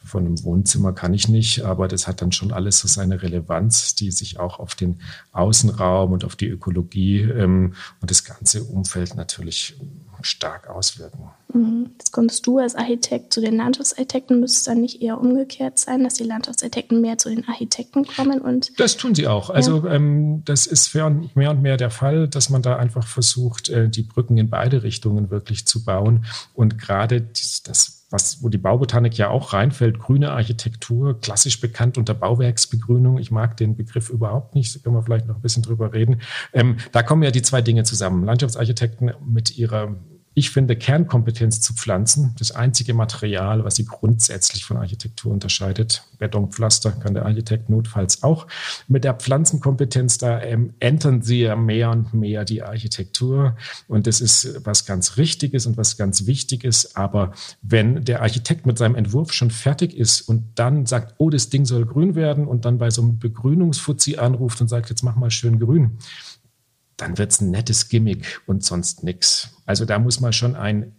von 0.04 0.26
einem 0.26 0.44
Wohnzimmer 0.44 0.94
kann 0.94 1.14
ich 1.14 1.28
nicht, 1.28 1.64
aber 1.64 1.88
das 1.88 2.08
hat 2.08 2.22
dann 2.22 2.32
schon 2.32 2.54
alles 2.54 2.80
so 2.80 2.88
seine 2.88 3.22
Relevanz, 3.22 3.94
die 3.94 4.10
sich 4.10 4.40
auch 4.40 4.58
auf 4.60 4.74
den 4.74 5.02
Außenraum 5.34 6.14
und 6.14 6.24
auf 6.24 6.36
die 6.36 6.48
Ökologie 6.48 7.22
ähm, 7.22 7.76
und 8.02 8.10
das 8.10 8.24
ganze 8.24 8.64
Umfeld 8.64 9.16
natürlich 9.16 9.76
stark 10.22 10.70
auswirken. 10.70 11.30
Mhm. 11.54 11.92
Jetzt 12.00 12.12
kommst 12.12 12.46
du 12.46 12.60
als 12.60 12.76
Architekt 12.76 13.34
zu 13.34 13.42
den 13.42 13.58
Landschaftsarchitekten. 13.58 14.40
Müsste 14.40 14.58
es 14.58 14.64
dann 14.64 14.82
nicht 14.82 15.02
eher 15.02 15.20
umgekehrt 15.20 15.80
sein, 15.80 16.04
dass 16.04 16.16
die 16.16 16.24
Landschaftsarchitekten 16.24 17.02
mehr 17.02 17.18
zu 17.18 17.30
den 17.30 17.48
Architekten 17.48 18.06
kommen? 18.06 18.42
Und 18.42 18.80
das 18.80 18.98
tun 18.98 19.16
sie 19.16 19.28
auch. 19.28 19.50
Also 19.50 19.86
ja. 19.86 19.94
ähm, 19.94 20.44
das 20.46 20.68
ist 20.68 20.94
mehr 20.94 21.06
und 21.52 21.62
mehr 21.62 21.78
der 21.78 21.90
Fall, 21.90 22.28
dass 22.28 22.50
man 22.50 22.62
da 22.62 22.78
einfach 22.78 23.08
versucht, 23.08 23.70
äh, 23.70 23.90
die 23.90 24.04
Brücken 24.04 24.38
in 24.38 24.50
beide 24.50 24.84
Richtungen 24.84 25.30
wirklich 25.30 25.66
zu 25.66 25.84
bauen. 25.84 26.26
Und 26.54 26.78
gerade 26.78 27.22
das 27.22 27.97
was, 28.10 28.42
wo 28.42 28.50
die 28.50 28.58
Baubotanik 28.58 29.18
ja 29.18 29.30
auch 29.30 29.54
reinfällt, 29.54 30.00
grüne 30.00 30.32
Architektur, 30.32 31.20
klassisch 31.20 31.60
bekannt 31.60 31.98
unter 31.98 32.14
Bauwerksbegrünung. 32.14 33.18
Ich 33.18 33.32
mag 33.32 33.58
den 33.58 33.76
Begriff 33.76 34.10
überhaupt 34.10 34.56
nicht, 34.56 34.76
da 34.76 34.80
können 34.80 34.96
wir 34.96 35.04
vielleicht 35.04 35.28
noch 35.28 35.36
ein 35.36 35.42
bisschen 35.42 35.64
drüber 35.64 35.94
reden. 35.94 36.22
Ähm, 36.54 36.78
da 36.92 37.04
kommen 37.04 37.24
ja 37.24 37.32
die 37.32 37.42
zwei 37.42 37.62
Dinge 37.62 37.84
zusammen. 37.84 38.24
Landschaftsarchitekten 38.24 39.12
mit 39.26 39.58
ihrer 39.58 39.96
ich 40.38 40.52
finde 40.52 40.76
Kernkompetenz 40.76 41.62
zu 41.62 41.74
Pflanzen, 41.74 42.36
das 42.38 42.52
einzige 42.52 42.94
Material, 42.94 43.64
was 43.64 43.78
sie 43.78 43.86
grundsätzlich 43.86 44.66
von 44.66 44.78
Architektur 44.78 45.32
unterscheidet. 45.34 46.04
Betonpflaster 46.20 46.92
kann 46.92 47.16
der 47.16 47.26
Architekt 47.26 47.72
notfalls 47.72 48.22
auch. 48.22 48.46
Mit 48.88 49.04
der 49.04 49.16
Pflanzenkompetenz, 49.16 50.20
da 50.20 50.40
ähm, 50.40 50.76
entern 50.80 51.24
sie 51.24 51.42
ja 51.42 51.56
mehr 51.56 51.90
und 51.90 52.14
mehr 52.14 52.46
die 52.46 52.62
Architektur. 52.62 53.58
Und 53.88 54.06
das 54.06 54.22
ist 54.22 54.64
was 54.64 54.86
ganz 54.86 55.18
Richtiges 55.18 55.66
und 55.66 55.76
was 55.76 55.98
ganz 55.98 56.28
Wichtiges. 56.28 56.96
Aber 56.96 57.32
wenn 57.64 58.06
der 58.06 58.22
Architekt 58.22 58.68
mit 58.68 58.78
seinem 58.78 58.94
Entwurf 58.94 59.34
schon 59.34 59.50
fertig 59.50 59.98
ist 59.98 60.22
und 60.22 60.44
dann 60.54 60.86
sagt, 60.86 61.16
oh, 61.18 61.32
das 61.32 61.50
Ding 61.50 61.66
soll 61.66 61.88
grün 61.88 62.14
werden 62.14 62.46
und 62.46 62.64
dann 62.64 62.78
bei 62.78 62.92
so 62.92 63.02
einem 63.02 63.18
Begrünungsfuzzi 63.18 64.18
anruft 64.18 64.62
und 64.62 64.68
sagt, 64.68 64.92
jetzt 64.92 65.02
mach 65.02 65.16
mal 65.16 65.32
schön 65.32 65.60
grün, 65.60 65.98
dann 66.98 67.18
wird 67.18 67.32
es 67.32 67.42
ein 67.42 67.52
nettes 67.52 67.90
Gimmick 67.90 68.42
und 68.48 68.64
sonst 68.64 69.04
nichts. 69.04 69.50
Also 69.66 69.86
da 69.86 70.00
muss 70.00 70.20
man 70.20 70.34
schon 70.34 70.56
ein 70.56 70.96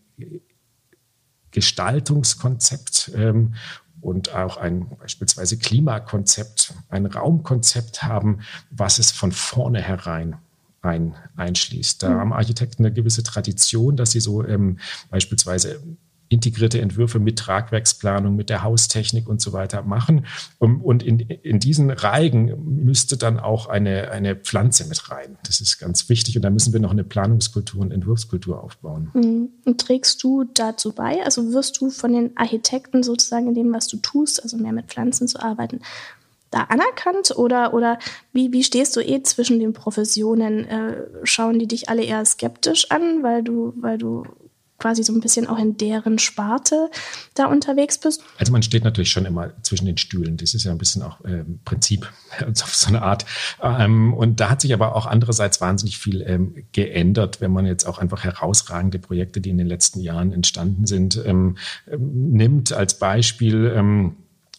Gestaltungskonzept 1.50 3.12
ähm, 3.14 3.55
und 4.00 4.33
auch 4.33 4.57
ein 4.59 4.88
beispielsweise 5.00 5.59
Klimakonzept, 5.59 6.75
ein 6.88 7.07
Raumkonzept 7.07 8.05
haben, 8.05 8.40
was 8.71 8.99
es 8.99 9.11
von 9.11 9.33
vornherein 9.33 10.37
ein, 10.83 11.17
einschließt. 11.37 12.02
Da 12.02 12.11
mhm. 12.11 12.21
haben 12.21 12.33
Architekten 12.33 12.85
eine 12.85 12.95
gewisse 12.95 13.25
Tradition, 13.25 13.97
dass 13.97 14.12
sie 14.12 14.21
so 14.21 14.47
ähm, 14.47 14.78
beispielsweise 15.11 15.83
integrierte 16.29 16.81
Entwürfe 16.81 17.19
mit 17.19 17.39
Tragwerksplanung, 17.39 18.37
mit 18.37 18.51
der 18.51 18.63
Haustechnik 18.63 19.29
und 19.29 19.41
so 19.41 19.53
weiter 19.53 19.83
machen. 19.83 20.27
Und 20.59 21.03
in, 21.03 21.21
in 21.21 21.59
diesen 21.59 21.91
Reigen 21.91 22.85
müsste 22.85 23.17
dann 23.17 23.39
auch 23.39 23.67
eine, 23.67 24.11
eine 24.11 24.37
Pflanze 24.37 24.87
mit 24.87 25.11
rein. 25.11 25.39
Das 25.45 25.61
ist 25.61 25.79
ganz 25.79 26.09
wichtig. 26.09 26.37
Und 26.37 26.43
da 26.43 26.51
müssen 26.51 26.73
wir 26.73 26.81
noch 26.81 26.91
eine 26.91 27.05
Planungskultur 27.05 27.81
und 27.81 27.93
Entwurfskultur 27.93 28.63
aufbauen. 28.63 29.11
Mhm. 29.15 29.49
Und 29.65 29.81
trägst 29.81 30.23
du 30.23 30.45
dazu 30.45 30.93
bei? 30.93 31.25
Also 31.25 31.53
wirst 31.53 31.81
du 31.81 31.91
von 31.91 32.13
den 32.13 32.37
Architekten 32.37 33.03
sozusagen 33.03 33.49
in 33.49 33.55
dem, 33.55 33.73
was 33.73 33.89
du 33.89 33.97
tust, 33.99 34.43
also 34.43 34.57
mehr 34.57 34.73
mit 34.73 34.87
Pflanzen 34.87 35.29
zu 35.29 35.41
arbeiten, 35.41 35.81
da 36.51 36.63
anerkannt 36.65 37.37
oder, 37.37 37.75
oder 37.75 37.99
wie, 38.33 38.53
wie 38.53 38.65
stehst 38.65 38.97
du 38.97 39.01
eh 39.01 39.23
zwischen 39.23 39.61
den 39.61 39.73
Professionen? 39.73 40.65
Äh, 40.67 41.07
schauen 41.25 41.59
die 41.59 41.67
dich 41.67 41.89
alle 41.89 42.05
eher 42.05 42.25
skeptisch 42.25 42.91
an, 42.91 43.23
weil 43.23 43.43
du, 43.43 43.75
weil 43.77 43.99
du 43.99 44.25
quasi 44.79 45.03
so 45.03 45.13
ein 45.13 45.21
bisschen 45.21 45.47
auch 45.47 45.59
in 45.59 45.77
deren 45.77 46.19
Sparte 46.19 46.91
da 47.35 47.47
unterwegs 47.47 47.99
bist? 47.99 48.23
Also 48.39 48.53
man 48.53 48.63
steht 48.63 48.85
natürlich 48.85 49.11
schon 49.11 49.25
immer 49.25 49.51
zwischen 49.63 49.87
den 49.87 49.99
Stühlen. 49.99 50.37
Das 50.37 50.55
ist 50.55 50.65
ja 50.65 50.73
ein 50.73 50.79
bisschen 50.79 51.03
auch 51.03 51.23
äh, 51.25 51.45
Prinzip 51.65 52.11
auf 52.47 52.75
so 52.75 52.89
eine 52.89 53.03
Art. 53.03 53.27
Ähm, 53.63 54.15
und 54.15 54.41
da 54.41 54.51
hat 54.51 54.61
sich 54.61 54.73
aber 54.73 54.95
auch 54.95 55.07
andererseits 55.07 55.61
wahnsinnig 55.61 55.99
viel 55.99 56.23
ähm, 56.23 56.65
geändert, 56.73 57.41
wenn 57.41 57.53
man 57.53 57.67
jetzt 57.67 57.87
auch 57.87 57.99
einfach 57.99 58.25
herausragende 58.25 58.99
Projekte, 58.99 59.41
die 59.41 59.51
in 59.51 59.59
den 59.59 59.67
letzten 59.67 60.01
Jahren 60.01 60.33
entstanden 60.33 60.87
sind, 60.87 61.21
ähm, 61.25 61.57
ähm 61.91 62.33
nimmt 62.33 62.73
als 62.73 62.99
Beispiel. 62.99 63.73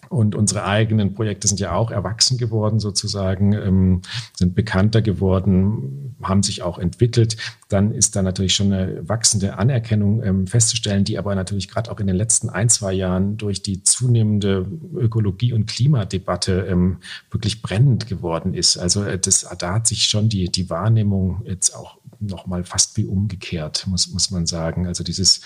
Und 0.09 0.33
unsere 0.33 0.65
eigenen 0.65 1.13
Projekte 1.13 1.47
sind 1.47 1.59
ja 1.59 1.73
auch 1.73 1.91
erwachsen 1.91 2.39
geworden, 2.39 2.79
sozusagen, 2.79 3.53
ähm, 3.53 4.01
sind 4.35 4.55
bekannter 4.55 5.03
geworden, 5.03 6.15
haben 6.23 6.41
sich 6.41 6.63
auch 6.63 6.79
entwickelt. 6.79 7.37
Dann 7.69 7.93
ist 7.93 8.15
da 8.15 8.23
natürlich 8.23 8.55
schon 8.55 8.73
eine 8.73 9.07
wachsende 9.07 9.59
Anerkennung 9.59 10.23
ähm, 10.23 10.47
festzustellen, 10.47 11.03
die 11.03 11.19
aber 11.19 11.35
natürlich 11.35 11.67
gerade 11.67 11.91
auch 11.91 11.99
in 11.99 12.07
den 12.07 12.15
letzten 12.15 12.49
ein, 12.49 12.69
zwei 12.69 12.93
Jahren 12.93 13.37
durch 13.37 13.61
die 13.61 13.83
zunehmende 13.83 14.65
Ökologie- 14.95 15.53
und 15.53 15.67
Klimadebatte 15.67 16.65
ähm, 16.67 16.97
wirklich 17.29 17.61
brennend 17.61 18.07
geworden 18.07 18.55
ist. 18.55 18.77
Also 18.77 19.03
äh, 19.03 19.19
das, 19.19 19.47
da 19.59 19.75
hat 19.75 19.87
sich 19.87 20.05
schon 20.05 20.27
die, 20.27 20.49
die 20.49 20.71
Wahrnehmung 20.71 21.43
jetzt 21.45 21.75
auch 21.75 21.98
nochmal 22.19 22.63
fast 22.63 22.97
wie 22.97 23.05
umgekehrt, 23.05 23.85
muss, 23.87 24.07
muss 24.07 24.31
man 24.31 24.45
sagen. 24.45 24.87
Also 24.87 25.03
dieses 25.03 25.41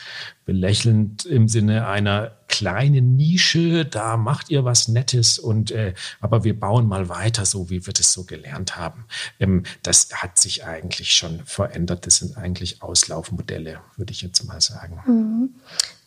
belächelnd 0.45 1.25
im 1.25 1.47
Sinne 1.47 1.87
einer 1.87 2.31
kleinen 2.47 3.15
Nische, 3.15 3.85
da 3.85 4.17
macht 4.17 4.49
ihr 4.49 4.65
was 4.65 4.87
Nettes 4.87 5.39
und 5.39 5.71
äh, 5.71 5.93
aber 6.19 6.43
wir 6.43 6.59
bauen 6.59 6.87
mal 6.87 7.09
weiter, 7.09 7.45
so 7.45 7.69
wie 7.69 7.85
wir 7.85 7.93
das 7.93 8.13
so 8.13 8.25
gelernt 8.25 8.77
haben. 8.77 9.05
Ähm, 9.39 9.63
das 9.81 10.09
hat 10.13 10.37
sich 10.37 10.65
eigentlich 10.65 11.13
schon 11.13 11.41
verändert. 11.45 12.05
Das 12.05 12.17
sind 12.17 12.37
eigentlich 12.37 12.81
Auslaufmodelle, 12.81 13.79
würde 13.97 14.11
ich 14.11 14.21
jetzt 14.21 14.43
mal 14.43 14.61
sagen. 14.61 14.99
Mhm. 15.05 15.55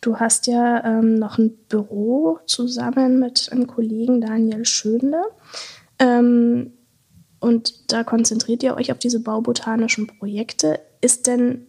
Du 0.01 0.17
hast 0.17 0.47
ja 0.47 0.83
ähm, 0.85 1.15
noch 1.15 1.37
ein 1.37 1.51
Büro 1.69 2.39
zusammen 2.45 3.19
mit 3.19 3.51
einem 3.51 3.67
Kollegen 3.67 4.21
Daniel 4.21 4.65
Schönle. 4.65 5.23
Ähm, 5.99 6.71
und 7.39 7.91
da 7.91 8.03
konzentriert 8.03 8.63
ihr 8.63 8.75
euch 8.75 8.91
auf 8.91 8.99
diese 8.99 9.19
baubotanischen 9.19 10.07
Projekte. 10.07 10.79
Ist 11.01 11.27
denn, 11.27 11.67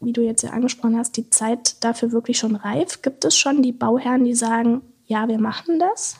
wie 0.00 0.12
du 0.12 0.22
jetzt 0.22 0.42
ja 0.42 0.50
angesprochen 0.50 0.96
hast, 0.96 1.16
die 1.16 1.28
Zeit 1.30 1.82
dafür 1.82 2.12
wirklich 2.12 2.38
schon 2.38 2.54
reif? 2.54 3.02
Gibt 3.02 3.24
es 3.24 3.36
schon 3.36 3.62
die 3.62 3.72
Bauherren, 3.72 4.24
die 4.24 4.34
sagen, 4.34 4.82
ja, 5.06 5.26
wir 5.28 5.38
machen 5.38 5.78
das? 5.78 6.16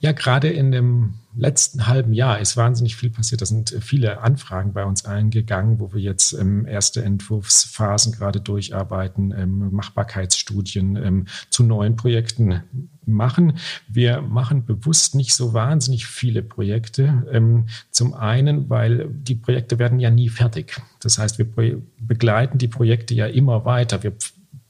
Ja, 0.00 0.12
gerade 0.12 0.48
in 0.48 0.72
dem 0.72 1.14
letzten 1.34 1.86
halben 1.86 2.12
Jahr 2.12 2.40
ist 2.40 2.56
wahnsinnig 2.56 2.96
viel 2.96 3.10
passiert. 3.10 3.40
Da 3.40 3.46
sind 3.46 3.74
viele 3.80 4.20
Anfragen 4.20 4.72
bei 4.72 4.84
uns 4.84 5.04
eingegangen, 5.04 5.80
wo 5.80 5.92
wir 5.92 6.00
jetzt 6.00 6.32
ähm, 6.32 6.66
erste 6.66 7.02
Entwurfsphasen 7.02 8.12
gerade 8.12 8.40
durcharbeiten, 8.40 9.32
ähm, 9.36 9.70
Machbarkeitsstudien 9.72 10.96
ähm, 10.96 11.26
zu 11.50 11.64
neuen 11.64 11.96
Projekten 11.96 12.62
machen. 13.04 13.58
Wir 13.88 14.20
machen 14.20 14.64
bewusst 14.64 15.14
nicht 15.14 15.34
so 15.34 15.54
wahnsinnig 15.54 16.06
viele 16.06 16.42
Projekte. 16.42 17.26
Ähm, 17.30 17.66
zum 17.90 18.14
einen, 18.14 18.68
weil 18.70 19.08
die 19.08 19.34
Projekte 19.34 19.78
werden 19.78 19.98
ja 19.98 20.10
nie 20.10 20.28
fertig. 20.28 20.80
Das 21.00 21.18
heißt, 21.18 21.38
wir 21.38 21.82
begleiten 21.98 22.58
die 22.58 22.68
Projekte 22.68 23.14
ja 23.14 23.26
immer 23.26 23.64
weiter. 23.64 24.02
Wir 24.02 24.12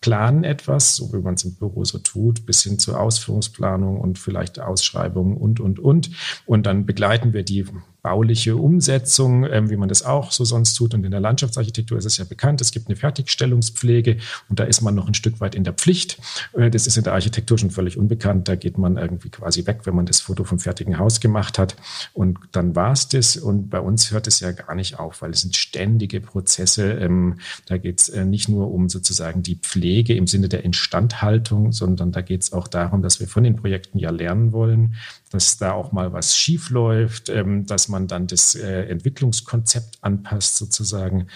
planen 0.03 0.45
etwas, 0.45 0.97
so 0.97 1.11
wie 1.15 1.23
man 1.23 1.35
es 1.35 1.45
im 1.45 1.55
Büro 1.55 1.85
so 1.85 1.99
tut, 1.99 2.45
bis 2.45 2.63
hin 2.63 2.79
zur 2.79 3.01
Ausführungsplanung 3.01 3.99
und 3.99 4.19
vielleicht 4.19 4.61
Ausschreibungen 4.61 5.39
und, 5.39 5.61
und, 5.61 5.81
und. 5.81 6.11
Und 6.45 6.67
dann 6.67 6.85
begleiten 6.85 7.33
wir 7.33 7.45
die 7.45 7.65
bauliche 8.03 8.57
Umsetzung, 8.57 9.45
ähm, 9.45 9.71
wie 9.71 9.77
man 9.77 9.89
das 9.89 10.05
auch 10.05 10.33
so 10.33 10.45
sonst 10.45 10.75
tut. 10.75 10.93
Und 10.95 11.05
in 11.05 11.13
der 11.13 11.21
Landschaftsarchitektur 11.21 11.99
ist 11.99 12.05
es 12.05 12.17
ja 12.17 12.25
bekannt, 12.25 12.61
es 12.61 12.73
gibt 12.73 12.89
eine 12.89 12.97
Fertigstellungspflege 12.97 14.17
und 14.49 14.59
da 14.59 14.65
ist 14.65 14.83
man 14.83 14.95
noch 14.95 15.07
ein 15.07 15.15
Stück 15.15 15.41
weit 15.41 15.55
in 15.55 15.63
der 15.63 15.73
Pflicht. 15.73 16.19
Äh, 16.53 16.71
das 16.71 16.87
ist 16.87 16.97
in 16.97 17.05
der 17.05 17.13
Architektur 17.13 17.59
schon 17.59 17.71
völlig 17.71 17.97
unbekannt. 17.97 18.49
Da 18.49 18.57
geht 18.57 18.77
man 18.77 18.97
irgendwie 18.97 19.31
quasi 19.31 19.67
weg, 19.67 19.81
wenn 19.85 19.95
man 19.95 20.07
das 20.07 20.21
Foto 20.21 20.45
vom 20.45 20.59
fertigen 20.59 20.99
Haus 20.99 21.21
gemacht 21.21 21.59
hat. 21.59 21.77
Und 22.13 22.39
dann 22.51 22.75
war 22.75 22.93
es 22.93 23.09
das. 23.09 23.37
Und 23.37 23.71
bei 23.71 23.81
uns 23.81 24.11
hört 24.11 24.27
es 24.27 24.41
ja 24.41 24.51
gar 24.51 24.75
nicht 24.75 24.99
auf, 24.99 25.23
weil 25.23 25.31
es 25.31 25.43
sind 25.43 25.57
ständige 25.57 26.21
Prozesse. 26.21 26.93
Ähm, 26.93 27.39
da 27.67 27.79
geht 27.79 28.01
es 28.01 28.09
äh, 28.09 28.25
nicht 28.25 28.49
nur 28.49 28.73
um 28.73 28.89
sozusagen 28.89 29.43
die 29.43 29.57
Pflege 29.57 30.15
im 30.15 30.27
Sinne 30.27 30.49
der 30.49 30.65
Instandhaltung, 30.65 31.73
sondern 31.73 32.11
da 32.11 32.21
geht 32.21 32.43
es 32.43 32.53
auch 32.53 32.67
darum, 32.67 33.03
dass 33.03 33.21
wir 33.21 33.29
von 33.29 33.45
den 33.45 33.57
Projekten 33.57 33.99
ja 33.99 34.11
lernen 34.11 34.53
wollen, 34.53 34.95
dass 35.33 35.59
da 35.59 35.73
auch 35.73 35.93
mal 35.93 36.13
was 36.13 36.37
schief 36.37 36.71
läuft, 36.71 37.29
ähm, 37.29 37.67
dass 37.67 37.89
man 37.89 38.07
dann 38.07 38.27
das 38.27 38.55
äh, 38.55 38.85
Entwicklungskonzept 38.85 39.99
anpasst 40.03 40.57
sozusagen. 40.57 41.29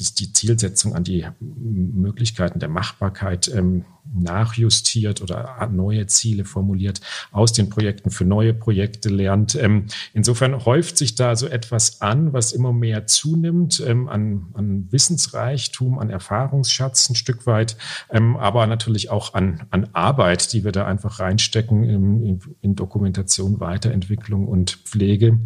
Ähm, 0.00 0.14
die 0.18 0.32
Zielsetzung 0.32 0.94
an 0.94 1.04
die 1.04 1.26
Möglichkeiten 1.40 2.58
der 2.58 2.68
Machbarkeit 2.68 3.48
ähm, 3.54 3.84
nachjustiert 4.12 5.22
oder 5.22 5.68
neue 5.70 6.06
Ziele 6.06 6.44
formuliert, 6.44 7.00
aus 7.30 7.52
den 7.52 7.68
Projekten 7.68 8.10
für 8.10 8.24
neue 8.24 8.54
Projekte 8.54 9.08
lernt. 9.08 9.54
Ähm, 9.54 9.86
insofern 10.14 10.64
häuft 10.64 10.98
sich 10.98 11.14
da 11.14 11.36
so 11.36 11.46
etwas 11.46 12.00
an, 12.00 12.32
was 12.32 12.52
immer 12.52 12.72
mehr 12.72 13.06
zunimmt 13.06 13.82
ähm, 13.86 14.08
an, 14.08 14.46
an, 14.54 14.88
Wissensreichtum, 14.90 15.98
an 15.98 16.10
Erfahrungsschatz 16.10 17.10
ein 17.10 17.14
Stück 17.14 17.46
weit, 17.46 17.76
ähm, 18.10 18.36
aber 18.36 18.66
natürlich 18.66 19.10
auch 19.10 19.34
an, 19.34 19.62
an, 19.70 19.88
Arbeit, 19.92 20.52
die 20.52 20.64
wir 20.64 20.72
da 20.72 20.86
einfach 20.86 21.20
reinstecken 21.20 21.84
in, 21.84 22.40
in 22.60 22.74
Dokumentation, 22.74 23.60
Weiterentwicklung 23.60 24.48
und 24.48 24.72
Pflege. 24.84 25.38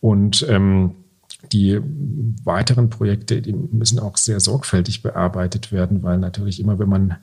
Und 0.00 0.46
ähm, 0.48 1.01
die 1.50 1.80
weiteren 2.44 2.90
Projekte, 2.90 3.42
die 3.42 3.52
müssen 3.52 3.98
auch 3.98 4.16
sehr 4.16 4.40
sorgfältig 4.40 5.02
bearbeitet 5.02 5.72
werden, 5.72 6.02
weil 6.02 6.18
natürlich 6.18 6.60
immer, 6.60 6.78
wenn 6.78 6.88
man 6.88 7.16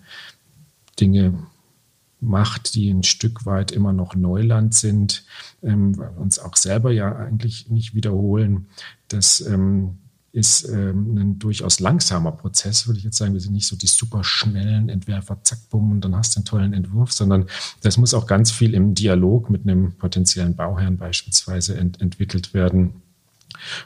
Dinge 0.99 1.33
macht, 2.21 2.75
die 2.75 2.89
ein 2.89 3.03
Stück 3.03 3.45
weit 3.45 3.71
immer 3.71 3.93
noch 3.93 4.15
Neuland 4.15 4.73
sind, 4.73 5.23
ähm, 5.63 5.99
uns 6.17 6.39
auch 6.39 6.55
selber 6.55 6.91
ja 6.91 7.15
eigentlich 7.15 7.69
nicht 7.69 7.95
wiederholen. 7.95 8.67
Das 9.07 9.41
ähm, 9.41 9.97
ist 10.31 10.67
ähm, 10.69 11.17
ein 11.17 11.39
durchaus 11.39 11.79
langsamer 11.79 12.31
Prozess, 12.31 12.87
würde 12.87 12.99
ich 12.99 13.03
jetzt 13.03 13.17
sagen. 13.17 13.33
Wir 13.33 13.41
sind 13.41 13.53
nicht 13.53 13.67
so 13.67 13.75
die 13.75 13.87
super 13.87 14.23
schnellen 14.23 14.89
Entwerfer, 14.89 15.39
zack, 15.43 15.59
bumm, 15.69 15.91
und 15.91 16.01
dann 16.01 16.15
hast 16.15 16.35
du 16.35 16.39
einen 16.39 16.45
tollen 16.45 16.73
Entwurf, 16.73 17.11
sondern 17.11 17.45
das 17.81 17.97
muss 17.97 18.13
auch 18.13 18.27
ganz 18.27 18.51
viel 18.51 18.73
im 18.73 18.93
Dialog 18.93 19.49
mit 19.49 19.63
einem 19.63 19.93
potenziellen 19.93 20.55
Bauherrn 20.55 20.97
beispielsweise 20.97 21.77
ent 21.77 21.99
entwickelt 22.01 22.53
werden. 22.53 23.01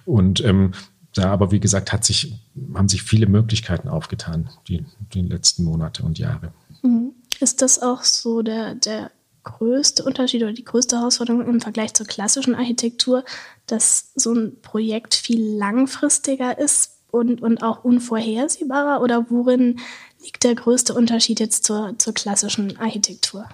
Und 0.06 0.44
ähm, 0.44 0.74
da 1.13 1.32
aber, 1.32 1.51
wie 1.51 1.60
gesagt, 1.60 1.94
hat 1.94 2.03
sich, 2.03 2.34
haben 2.74 2.89
sich 2.89 3.03
viele 3.03 3.27
Möglichkeiten 3.27 3.88
aufgetan, 3.88 4.50
die, 4.68 4.86
die 5.13 5.22
letzten 5.22 5.63
Monate 5.63 6.03
und 6.03 6.18
Jahre. 6.18 6.53
Mhm. 6.82 7.12
Ist 7.39 7.62
das 7.62 7.82
auch 7.82 8.03
so 8.03 8.42
der, 8.42 8.75
der 8.75 9.12
größte 9.44 10.03
Unterschied 10.03 10.44
oder 10.44 10.53
die 10.53 10.63
größte 10.63 10.98
Herausforderung 10.98 11.48
im 11.48 11.62
Vergleich 11.62 11.94
zur 11.94 12.08
klassischen 12.08 12.56
Architektur, 12.56 13.24
dass 13.68 14.12
so 14.15 14.34
ein 14.34 14.62
Projekt 14.62 15.15
viel 15.15 15.42
langfristiger 15.42 16.58
ist 16.58 16.92
und, 17.12 17.42
und 17.42 17.62
auch 17.62 17.84
unvorhersehbarer? 17.84 19.01
Oder 19.01 19.30
worin 19.30 19.80
liegt 20.24 20.44
der 20.44 20.56
größte 20.56 20.94
Unterschied 20.94 21.39
jetzt 21.39 21.65
zur, 21.65 21.96
zur 21.98 22.13
klassischen 22.13 22.77
Architektur? 22.77 23.48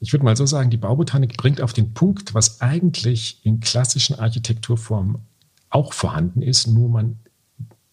Ich 0.00 0.12
würde 0.12 0.24
mal 0.24 0.36
so 0.36 0.44
sagen, 0.44 0.70
die 0.70 0.76
Baubotanik 0.76 1.36
bringt 1.36 1.60
auf 1.60 1.72
den 1.72 1.94
Punkt, 1.94 2.34
was 2.34 2.60
eigentlich 2.60 3.40
in 3.44 3.60
klassischen 3.60 4.18
Architekturformen 4.18 5.18
auch 5.76 5.92
vorhanden 5.92 6.40
ist, 6.40 6.66
nur 6.66 6.88
man 6.88 7.18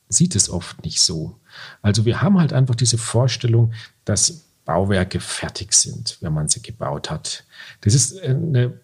sieht 0.08 0.36
es 0.36 0.50
oft 0.50 0.84
nicht 0.86 1.02
so. 1.02 1.38
Also 1.82 2.06
wir 2.06 2.22
haben 2.22 2.40
halt 2.40 2.54
einfach 2.54 2.76
diese 2.76 2.98
Vorstellung, 2.98 3.74
dass 4.06 4.46
Bauwerke 4.64 5.20
fertig 5.20 5.74
sind, 5.74 6.18
wenn 6.22 6.34
man 6.34 6.48
sie 6.48 6.62
gebaut 6.62 7.12
hat. 7.12 7.44
Das 7.82 7.94
ist 7.94 8.22
eine 8.22 8.80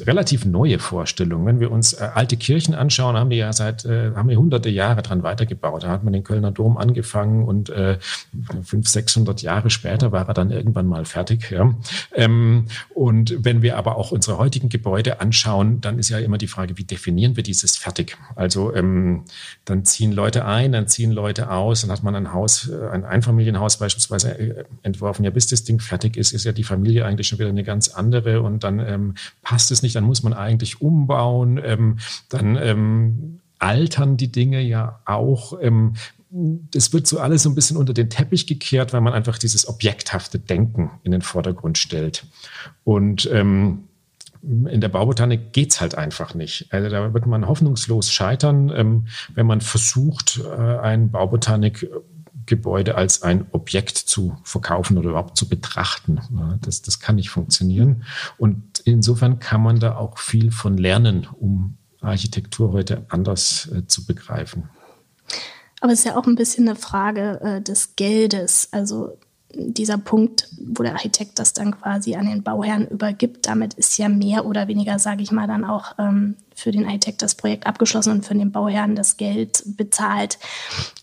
relativ 0.00 0.44
neue 0.44 0.78
Vorstellung. 0.78 1.46
Wenn 1.46 1.60
wir 1.60 1.70
uns 1.70 1.92
äh, 1.92 2.08
alte 2.14 2.36
Kirchen 2.36 2.74
anschauen, 2.74 3.16
haben 3.16 3.30
die 3.30 3.36
ja 3.36 3.52
seit 3.52 3.84
äh, 3.84 4.12
haben 4.14 4.28
wir 4.28 4.36
hunderte 4.36 4.68
Jahre 4.68 5.02
dran 5.02 5.22
weitergebaut. 5.22 5.84
Da 5.84 5.88
hat 5.88 6.02
man 6.02 6.12
den 6.12 6.24
Kölner 6.24 6.50
Dom 6.50 6.76
angefangen 6.76 7.44
und 7.44 7.70
äh, 7.70 7.98
500, 8.62 8.86
600 8.86 9.42
Jahre 9.42 9.70
später 9.70 10.12
war 10.12 10.28
er 10.28 10.34
dann 10.34 10.50
irgendwann 10.50 10.86
mal 10.86 11.04
fertig. 11.04 11.50
Ja. 11.50 11.74
Ähm, 12.14 12.66
und 12.94 13.44
wenn 13.44 13.62
wir 13.62 13.76
aber 13.76 13.96
auch 13.96 14.10
unsere 14.10 14.38
heutigen 14.38 14.68
Gebäude 14.68 15.20
anschauen, 15.20 15.80
dann 15.80 15.98
ist 15.98 16.08
ja 16.08 16.18
immer 16.18 16.38
die 16.38 16.48
Frage, 16.48 16.76
wie 16.78 16.84
definieren 16.84 17.36
wir 17.36 17.42
dieses 17.42 17.76
fertig? 17.76 18.16
Also 18.34 18.74
ähm, 18.74 19.24
dann 19.64 19.84
ziehen 19.84 20.12
Leute 20.12 20.44
ein, 20.44 20.72
dann 20.72 20.88
ziehen 20.88 21.12
Leute 21.12 21.50
aus, 21.50 21.82
dann 21.82 21.90
hat 21.92 22.02
man 22.02 22.14
ein 22.16 22.32
Haus, 22.32 22.68
äh, 22.68 22.88
ein 22.88 23.04
Einfamilienhaus 23.04 23.78
beispielsweise 23.78 24.38
äh, 24.38 24.64
entworfen. 24.82 25.24
Ja, 25.24 25.30
bis 25.30 25.46
das 25.46 25.62
Ding 25.62 25.78
fertig 25.78 26.16
ist, 26.16 26.32
ist 26.32 26.44
ja 26.44 26.52
die 26.52 26.64
Familie 26.64 27.04
eigentlich 27.04 27.28
schon 27.28 27.38
wieder 27.38 27.48
eine 27.48 27.64
ganz 27.64 27.88
andere 27.88 28.42
und 28.42 28.64
dann 28.64 28.80
ähm, 28.80 29.14
passt 29.42 29.70
es 29.70 29.75
nicht 29.82 29.86
nicht, 29.86 29.96
dann 29.96 30.04
muss 30.04 30.22
man 30.22 30.34
eigentlich 30.34 30.82
umbauen, 30.82 31.58
ähm, 31.62 31.98
dann 32.28 32.56
ähm, 32.56 33.40
altern 33.58 34.16
die 34.16 34.30
Dinge 34.30 34.60
ja 34.60 35.00
auch. 35.06 35.58
Ähm, 35.60 35.94
das 36.28 36.92
wird 36.92 37.06
so 37.06 37.20
alles 37.20 37.44
so 37.44 37.48
ein 37.48 37.54
bisschen 37.54 37.76
unter 37.76 37.94
den 37.94 38.10
Teppich 38.10 38.46
gekehrt, 38.46 38.92
weil 38.92 39.00
man 39.00 39.14
einfach 39.14 39.38
dieses 39.38 39.68
objekthafte 39.68 40.38
Denken 40.38 40.90
in 41.04 41.12
den 41.12 41.22
Vordergrund 41.22 41.78
stellt. 41.78 42.26
Und 42.84 43.30
ähm, 43.32 43.84
in 44.42 44.80
der 44.80 44.88
Baubotanik 44.88 45.52
geht 45.52 45.72
es 45.72 45.80
halt 45.80 45.94
einfach 45.94 46.34
nicht. 46.34 46.66
Also 46.70 46.90
da 46.90 47.14
wird 47.14 47.26
man 47.26 47.48
hoffnungslos 47.48 48.12
scheitern, 48.12 48.70
ähm, 48.74 49.06
wenn 49.34 49.46
man 49.46 49.60
versucht, 49.60 50.40
äh, 50.44 50.78
ein 50.78 51.10
Baubotanik 51.10 51.88
Gebäude 52.46 52.94
als 52.94 53.22
ein 53.22 53.46
Objekt 53.50 53.98
zu 53.98 54.36
verkaufen 54.44 54.96
oder 54.96 55.10
überhaupt 55.10 55.36
zu 55.36 55.48
betrachten. 55.48 56.20
Das, 56.62 56.80
das 56.80 57.00
kann 57.00 57.16
nicht 57.16 57.30
funktionieren. 57.30 58.04
Und 58.38 58.75
insofern 58.92 59.38
kann 59.38 59.62
man 59.62 59.80
da 59.80 59.96
auch 59.96 60.18
viel 60.18 60.50
von 60.50 60.76
lernen, 60.76 61.26
um 61.38 61.76
Architektur 62.00 62.72
heute 62.72 63.06
anders 63.08 63.68
äh, 63.74 63.86
zu 63.86 64.06
begreifen. 64.06 64.68
Aber 65.80 65.92
es 65.92 66.00
ist 66.00 66.04
ja 66.06 66.16
auch 66.16 66.26
ein 66.26 66.36
bisschen 66.36 66.68
eine 66.68 66.76
Frage 66.76 67.40
äh, 67.42 67.60
des 67.60 67.96
Geldes. 67.96 68.68
Also 68.72 69.18
dieser 69.54 69.98
Punkt, 69.98 70.48
wo 70.58 70.82
der 70.82 70.92
Architekt 70.92 71.38
das 71.38 71.52
dann 71.52 71.78
quasi 71.78 72.14
an 72.14 72.26
den 72.26 72.42
Bauherrn 72.42 72.86
übergibt, 72.86 73.46
damit 73.46 73.74
ist 73.74 73.96
ja 73.98 74.08
mehr 74.08 74.44
oder 74.44 74.68
weniger, 74.68 74.98
sage 74.98 75.22
ich 75.22 75.32
mal, 75.32 75.46
dann 75.46 75.64
auch 75.64 75.94
ähm, 75.98 76.36
für 76.54 76.70
den 76.70 76.84
Architekt 76.84 77.22
das 77.22 77.34
Projekt 77.34 77.66
abgeschlossen 77.66 78.12
und 78.12 78.26
für 78.26 78.34
den 78.34 78.52
Bauherrn 78.52 78.94
das 78.94 79.16
Geld 79.16 79.62
bezahlt. 79.76 80.38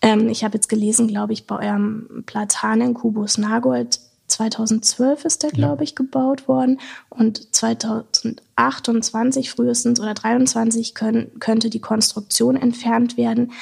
Ähm, 0.02 0.28
ich 0.28 0.44
habe 0.44 0.54
jetzt 0.54 0.68
gelesen, 0.68 1.08
glaube 1.08 1.32
ich, 1.32 1.46
bei 1.46 1.68
eurem 1.68 2.24
Platanen 2.26 2.94
Kubus 2.94 3.38
Nagold 3.38 4.00
2012 4.34 5.24
ist 5.24 5.42
der, 5.42 5.50
glaube 5.50 5.84
ich, 5.84 5.94
gebaut 5.94 6.48
worden 6.48 6.80
und 7.08 7.54
2028 7.54 9.50
frühestens 9.50 10.00
oder 10.00 10.14
23 10.14 10.94
können, 10.94 11.38
könnte 11.40 11.70
die 11.70 11.80
Konstruktion 11.80 12.56
entfernt 12.56 13.16
werden. 13.16 13.52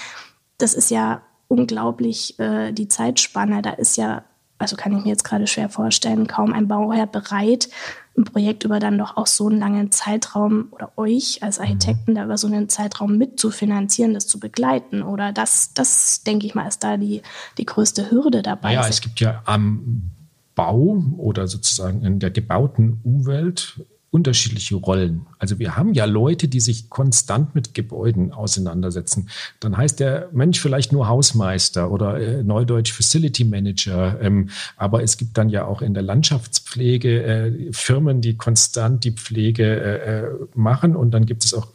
Das 0.58 0.74
ist 0.74 0.90
ja 0.90 1.22
unglaublich 1.48 2.38
äh, 2.38 2.72
die 2.72 2.88
Zeitspanne. 2.88 3.62
Da 3.62 3.70
ist 3.72 3.96
ja 3.96 4.24
also 4.62 4.76
kann 4.76 4.96
ich 4.96 5.04
mir 5.04 5.10
jetzt 5.10 5.24
gerade 5.24 5.46
schwer 5.48 5.68
vorstellen, 5.68 6.28
kaum 6.28 6.52
ein 6.52 6.68
Bauherr 6.68 7.08
bereit, 7.08 7.68
ein 8.16 8.24
Projekt 8.24 8.64
über 8.64 8.78
dann 8.78 8.96
doch 8.96 9.16
auch 9.16 9.26
so 9.26 9.48
einen 9.48 9.58
langen 9.58 9.90
Zeitraum 9.90 10.68
oder 10.70 10.92
euch 10.96 11.42
als 11.42 11.58
Architekten 11.58 12.14
da 12.14 12.24
über 12.24 12.38
so 12.38 12.46
einen 12.46 12.68
Zeitraum 12.68 13.18
mitzufinanzieren, 13.18 14.14
das 14.14 14.28
zu 14.28 14.38
begleiten. 14.38 15.02
Oder 15.02 15.32
das, 15.32 15.74
das 15.74 16.22
denke 16.22 16.46
ich 16.46 16.54
mal, 16.54 16.68
ist 16.68 16.84
da 16.84 16.96
die, 16.96 17.22
die 17.58 17.66
größte 17.66 18.10
Hürde 18.10 18.42
dabei. 18.42 18.74
Ja, 18.74 18.86
es 18.86 19.00
gibt 19.00 19.18
ja 19.18 19.42
am 19.46 20.12
Bau 20.54 21.02
oder 21.16 21.46
sozusagen 21.48 22.04
in 22.04 22.18
der 22.18 22.30
gebauten 22.30 23.00
Umwelt 23.02 23.80
unterschiedliche 24.12 24.76
Rollen. 24.76 25.24
Also 25.38 25.58
wir 25.58 25.74
haben 25.74 25.94
ja 25.94 26.04
Leute, 26.04 26.46
die 26.46 26.60
sich 26.60 26.90
konstant 26.90 27.54
mit 27.54 27.72
Gebäuden 27.72 28.30
auseinandersetzen. 28.30 29.30
Dann 29.58 29.78
heißt 29.78 30.00
der 30.00 30.28
Mensch 30.32 30.60
vielleicht 30.60 30.92
nur 30.92 31.08
Hausmeister 31.08 31.90
oder 31.90 32.20
äh, 32.20 32.42
Neudeutsch 32.42 32.92
Facility 32.92 33.44
Manager. 33.44 34.20
Ähm, 34.20 34.50
aber 34.76 35.02
es 35.02 35.16
gibt 35.16 35.38
dann 35.38 35.48
ja 35.48 35.64
auch 35.64 35.80
in 35.80 35.94
der 35.94 36.02
Landschaftspflege 36.02 37.22
äh, 37.22 37.72
Firmen, 37.72 38.20
die 38.20 38.36
konstant 38.36 39.02
die 39.04 39.12
Pflege 39.12 39.64
äh, 39.64 40.20
äh 40.20 40.30
machen. 40.54 40.94
Und 40.94 41.12
dann 41.12 41.24
gibt 41.24 41.46
es 41.46 41.54
auch 41.54 41.68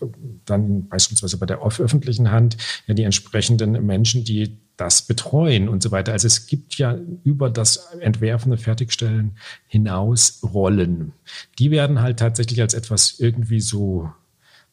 dann 0.46 0.88
beispielsweise 0.90 1.38
bei 1.38 1.48
der 1.48 1.64
öffentlichen 1.64 2.30
Hand 2.30 2.58
ja 2.86 2.94
die 2.94 3.04
entsprechenden 3.04 3.84
Menschen, 3.84 4.24
die 4.24 4.60
das 4.78 5.02
betreuen 5.02 5.68
und 5.68 5.82
so 5.82 5.92
weiter. 5.92 6.14
Also 6.14 6.28
es 6.28 6.46
gibt 6.46 6.76
ja 6.78 6.98
über 7.24 7.50
das 7.50 7.78
Entwerfen 8.00 8.58
Fertigstellen 8.58 9.38
hinaus 9.68 10.40
Rollen. 10.44 11.14
Die 11.60 11.72
werden 11.72 12.02
halt 12.02 12.20
tatsächlich 12.20 12.62
als 12.62 12.76
etwas 12.76 13.20
irgendwie 13.20 13.60
so 13.60 14.12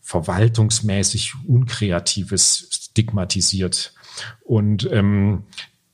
verwaltungsmäßig 0.02 1.34
Unkreatives 1.48 2.68
stigmatisiert. 2.70 3.94
Und 4.44 4.88
ähm, 4.92 5.44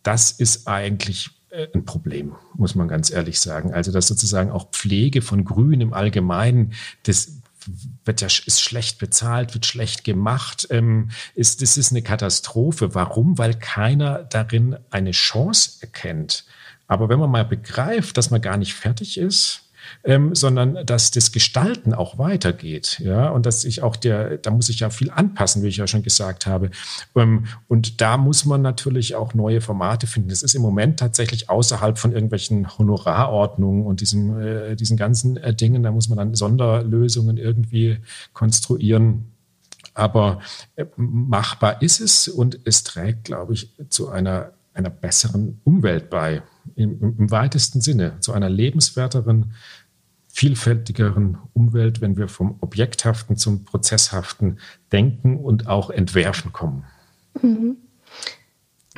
das 0.03 0.33
ist 0.33 0.67
eigentlich 0.67 1.31
äh, 1.51 1.69
ein 1.73 1.85
Problem, 1.85 2.35
muss 2.55 2.75
man 2.75 2.89
ganz 2.89 3.11
ehrlich 3.11 3.39
sagen. 3.39 3.73
Also, 3.73 3.93
dass 3.93 4.09
sozusagen 4.09 4.51
auch 4.51 4.71
Pflege 4.73 5.23
von 5.23 5.45
Grün 5.45 5.81
im 5.81 5.93
Allgemeinen, 5.93 6.73
das 7.05 7.40
wird 8.05 8.21
ja, 8.21 8.27
ist 8.27 8.61
schlecht 8.61 8.99
bezahlt, 8.99 9.55
wird 9.55 9.67
schlecht 9.67 10.05
gemacht, 10.05 10.67
ähm, 10.71 11.11
ist, 11.35 11.63
das 11.63 11.77
ist 11.77 11.91
eine 11.93 12.03
Katastrophe. 12.03 12.95
Warum? 12.95 13.39
Weil 13.39 13.55
keiner 13.55 14.25
darin 14.25 14.77
eine 14.91 15.13
Chance 15.13 15.79
erkennt. 15.81 16.45
Aber 16.87 17.09
wenn 17.09 17.21
man 17.21 17.31
mal 17.31 17.45
begreift, 17.45 18.17
dass 18.17 18.31
man 18.31 18.41
gar 18.41 18.57
nicht 18.57 18.75
fertig 18.75 19.19
ist, 19.19 19.70
ähm, 20.05 20.35
sondern 20.35 20.85
dass 20.87 21.11
das 21.11 21.33
Gestalten 21.33 21.95
auch 21.95 22.19
weitergeht. 22.19 23.01
Ja, 23.05 23.31
und 23.31 23.47
dass 23.47 23.65
ich 23.65 23.83
auch 23.83 23.97
der, 23.97 24.39
da 24.39 24.51
muss 24.51 24.69
ich 24.69 24.81
ja 24.81 24.91
viel 24.91 25.11
anpassen, 25.11 25.63
wie 25.63 25.69
ich 25.69 25.77
ja 25.77 25.87
schon 25.87 26.03
gesagt 26.03 26.47
habe. 26.47 26.71
Ähm, 27.15 27.47
und 27.69 28.01
da 28.01 28.17
muss 28.17 28.45
man 28.45 28.63
natürlich 28.63 29.15
auch 29.15 29.35
neue 29.35 29.61
Formate 29.61 30.07
finden. 30.07 30.29
Das 30.29 30.43
ist 30.43 30.55
im 30.55 30.63
Moment 30.63 30.99
tatsächlich 30.99 31.51
außerhalb 31.51 31.99
von 31.99 32.13
irgendwelchen 32.13 32.79
Honorarordnungen 32.79 33.85
und 33.87 34.01
diesen, 34.01 34.41
äh, 34.41 34.77
diesen 34.77 34.97
ganzen 34.97 35.37
äh, 35.37 35.55
Dingen. 35.55 35.83
Da 35.83 35.91
muss 35.91 36.09
man 36.09 36.19
dann 36.19 36.35
Sonderlösungen 36.35 37.37
irgendwie 37.37 37.99
konstruieren. 38.33 39.33
Aber 39.95 40.41
äh, 40.77 40.87
machbar 40.97 41.83
ist 41.83 42.01
es 42.01 42.29
und 42.29 42.61
es 42.65 42.85
trägt, 42.85 43.25
glaube 43.25 43.55
ich, 43.55 43.71
zu 43.89 44.09
einer, 44.09 44.53
einer 44.73 44.91
besseren 44.91 45.61
Umwelt 45.65 46.11
bei, 46.11 46.43
im, 46.75 47.17
im 47.19 47.31
weitesten 47.31 47.81
Sinne, 47.81 48.19
zu 48.21 48.33
einer 48.33 48.49
lebenswerteren, 48.49 49.53
vielfältigeren 50.29 51.39
Umwelt, 51.53 52.01
wenn 52.01 52.17
wir 52.17 52.29
vom 52.29 52.57
Objekthaften 52.61 53.37
zum 53.37 53.65
Prozesshaften 53.65 54.59
denken 54.93 55.37
und 55.37 55.67
auch 55.67 55.91
entwerfen 55.91 56.53
kommen. 56.53 56.85
Mhm. 57.43 57.77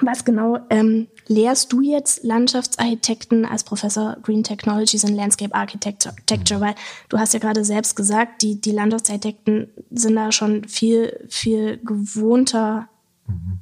Was 0.00 0.24
genau 0.24 0.58
ähm, 0.70 1.06
lehrst 1.28 1.72
du 1.72 1.80
jetzt 1.80 2.24
Landschaftsarchitekten 2.24 3.44
als 3.44 3.62
Professor 3.62 4.16
Green 4.22 4.42
Technologies 4.42 5.04
and 5.04 5.14
Landscape 5.14 5.54
Architecture? 5.54 6.14
Mhm. 6.58 6.60
Weil 6.60 6.74
du 7.08 7.18
hast 7.18 7.34
ja 7.34 7.40
gerade 7.40 7.64
selbst 7.64 7.94
gesagt, 7.94 8.42
die, 8.42 8.60
die 8.60 8.72
Landschaftsarchitekten 8.72 9.68
sind 9.90 10.16
da 10.16 10.32
schon 10.32 10.64
viel, 10.64 11.24
viel 11.28 11.78
gewohnter 11.78 12.88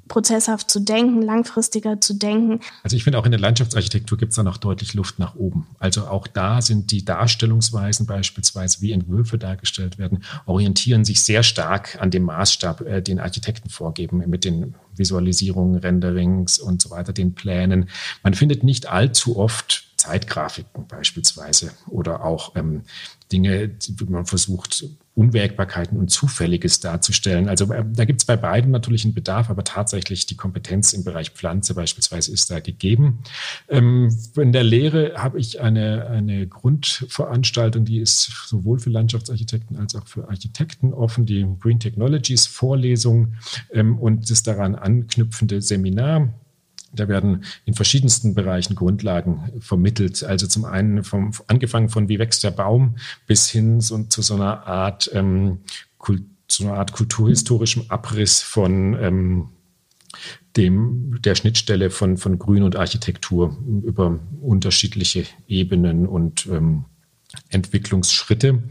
prozesshaft 0.09 0.71
zu 0.71 0.81
denken, 0.81 1.23
langfristiger 1.23 2.01
zu 2.01 2.15
denken. 2.15 2.61
Also 2.83 2.97
ich 2.97 3.05
finde 3.05 3.19
auch 3.19 3.25
in 3.25 3.31
der 3.31 3.41
Landschaftsarchitektur 3.41 4.19
gibt 4.19 4.33
es 4.33 4.37
da 4.37 4.43
noch 4.43 4.57
deutlich 4.57 4.95
Luft 4.95 5.19
nach 5.19 5.37
oben. 5.37 5.67
Also 5.79 6.07
auch 6.07 6.27
da 6.27 6.61
sind 6.61 6.91
die 6.91 7.05
Darstellungsweisen 7.05 8.07
beispielsweise, 8.07 8.81
wie 8.81 8.93
Entwürfe 8.93 9.39
dargestellt 9.39 9.99
werden, 9.99 10.25
orientieren 10.47 11.05
sich 11.05 11.23
sehr 11.23 11.43
stark 11.43 11.99
an 12.01 12.11
dem 12.11 12.25
Maßstab, 12.25 12.81
äh, 12.83 13.03
den 13.03 13.21
Architekten 13.21 13.71
vorgeben, 13.71 14.23
mit 14.27 14.45
den 14.45 14.75
Visualisierungen, 14.97 15.77
Renderings 15.77 16.59
und 16.59 16.83
so 16.83 16.91
weiter, 16.91 17.13
den 17.13 17.35
Plänen. 17.35 17.89
Man 18.23 18.35
findet 18.35 18.65
nicht 18.65 18.89
allzu 18.89 19.37
oft 19.37 19.91
Zeitgrafiken 19.97 20.87
beispielsweise 20.89 21.73
oder 21.89 22.25
auch 22.25 22.57
ähm, 22.57 22.83
Dinge, 23.31 23.69
die 23.69 23.95
man 24.07 24.27
versucht, 24.27 24.85
Unwägbarkeiten 25.21 25.99
und 25.99 26.11
Zufälliges 26.11 26.81
darzustellen. 26.81 27.47
Also 27.51 27.71
äh, 27.75 27.85
da 27.87 28.07
gibt 28.07 28.23
es 28.23 28.25
bei 28.25 28.39
beiden 28.39 28.71
natürlich 28.71 29.05
einen 29.05 29.13
Bedarf, 29.13 29.51
aber 29.51 29.65
tatsächlich 29.65 30.25
die 30.25 30.37
Kompetenz 30.37 30.95
im 30.95 31.05
Bereich 31.05 31.31
Pflanze 31.31 31.75
beispielsweise 31.75 32.33
ist 32.33 32.51
da 32.51 32.61
gegeben. 32.61 33.19
Ähm, 33.69 34.17
in 34.37 34.53
der 34.53 34.65
Lehre 34.65 35.13
habe 35.17 35.39
ich 35.39 35.61
eine, 35.61 36.07
eine 36.07 36.47
Grundveranstaltung, 36.47 37.85
die 37.85 37.99
ist 37.99 38.33
sowohl 38.47 38.79
für 38.79 38.89
Landschaftsarchitekten 38.89 39.77
als 39.77 39.95
auch 39.95 40.09
für 40.09 40.27
Architekten 40.31 40.95
offen, 40.95 41.27
die 41.27 41.47
Green 41.61 41.79
Technologies 41.79 42.47
Vorlesung 42.47 43.35
ähm, 43.73 43.99
und 43.99 44.31
das 44.31 44.43
daran 44.43 44.75
anknüpfende 44.75 45.61
Seminar 45.61 46.33
da 46.93 47.09
werden 47.09 47.45
in 47.65 47.75
verschiedensten 47.75 48.35
Bereichen 48.35 48.75
Grundlagen 48.75 49.53
vermittelt. 49.61 50.25
Also 50.25 50.47
zum 50.47 50.65
einen 50.65 51.05
vom, 51.05 51.33
angefangen 51.47 51.89
von 51.89 52.09
wie 52.09 52.19
wächst 52.19 52.43
der 52.45 52.51
Baum 52.51 52.97
bis 53.27 53.49
hin 53.49 53.81
so, 53.81 54.03
zu 54.05 54.23
so 54.23 54.35
einer 54.35 54.67
Art, 54.67 55.11
ähm, 55.15 55.61
zu 56.49 56.65
einer 56.65 56.75
Art 56.75 56.93
kulturhistorischem 56.93 57.85
Abriss 57.89 58.43
von 58.43 58.97
ähm, 59.01 59.49
dem, 60.57 61.21
der 61.23 61.37
Schnittstelle 61.37 61.91
von, 61.91 62.17
von 62.17 62.39
Grün 62.39 62.65
und 62.65 62.77
Architektur 62.77 63.57
über 63.85 64.19
unterschiedliche 64.41 65.25
Ebenen 65.47 66.07
und 66.07 66.47
ähm, 66.47 66.87
Entwicklungsschritte. 67.49 68.63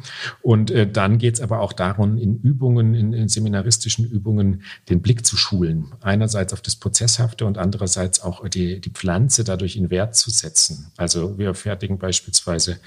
Und 0.41 0.71
äh, 0.71 0.89
dann 0.89 1.17
geht 1.17 1.35
es 1.35 1.41
aber 1.41 1.61
auch 1.61 1.73
darum, 1.73 2.17
in 2.17 2.39
Übungen, 2.41 2.93
in, 2.93 3.13
in, 3.13 3.29
seminaristischen 3.29 4.05
Übungen 4.05 4.63
den 4.89 5.01
Blick 5.01 5.25
zu 5.25 5.37
schulen. 5.37 5.91
Einerseits 6.01 6.53
auf 6.53 6.61
das 6.61 6.75
Prozesshafte 6.75 7.45
und 7.45 7.57
andererseits 7.57 8.21
auch 8.21 8.47
die, 8.47 8.79
die 8.79 8.89
Pflanze 8.91 9.43
dadurch 9.43 9.75
in 9.75 9.89
Wert 9.89 10.15
zu 10.15 10.29
setzen. 10.29 10.91
Also 10.97 11.37
wir 11.37 11.53
fertigen 11.53 11.97
beispielsweise 11.97 12.79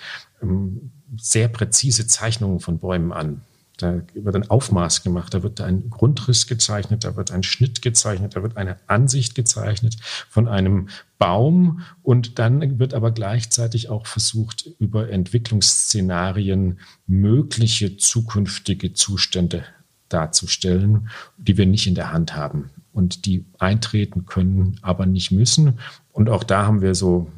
ähm, 0.42 0.90
sehr 1.16 1.48
präzise 1.48 2.06
Zeichnungen 2.06 2.60
von 2.60 2.78
Bäumen 2.78 3.12
an. 3.12 3.42
Da 3.78 4.02
wird 4.14 4.36
ein 4.36 4.48
Aufmaß 4.50 5.02
gemacht, 5.02 5.34
da 5.34 5.42
wird 5.42 5.60
ein 5.60 5.90
Grundriss 5.90 6.46
gezeichnet, 6.46 7.04
da 7.04 7.16
wird 7.16 7.30
ein 7.32 7.42
Schnitt 7.42 7.82
gezeichnet, 7.82 8.36
da 8.36 8.42
wird 8.42 8.56
eine 8.56 8.76
Ansicht 8.86 9.34
gezeichnet 9.34 9.96
von 10.28 10.46
einem 10.46 10.88
Baum 11.18 11.80
und 12.02 12.38
dann 12.38 12.78
wird 12.78 12.94
aber 12.94 13.10
gleichzeitig 13.10 13.88
auch 13.88 14.06
versucht, 14.06 14.68
über 14.78 15.10
Entwicklungsszenarien 15.10 16.80
mögliche 17.06 17.96
zukünftige 17.96 18.92
Zustände 18.92 19.64
darzustellen, 20.08 21.08
die 21.38 21.56
wir 21.56 21.66
nicht 21.66 21.86
in 21.86 21.94
der 21.94 22.12
Hand 22.12 22.36
haben 22.36 22.70
und 22.92 23.24
die 23.26 23.46
eintreten 23.58 24.26
können, 24.26 24.78
aber 24.82 25.06
nicht 25.06 25.30
müssen. 25.30 25.78
Und 26.12 26.28
auch 26.28 26.44
da 26.44 26.66
haben 26.66 26.82
wir 26.82 26.94
so 26.94 27.30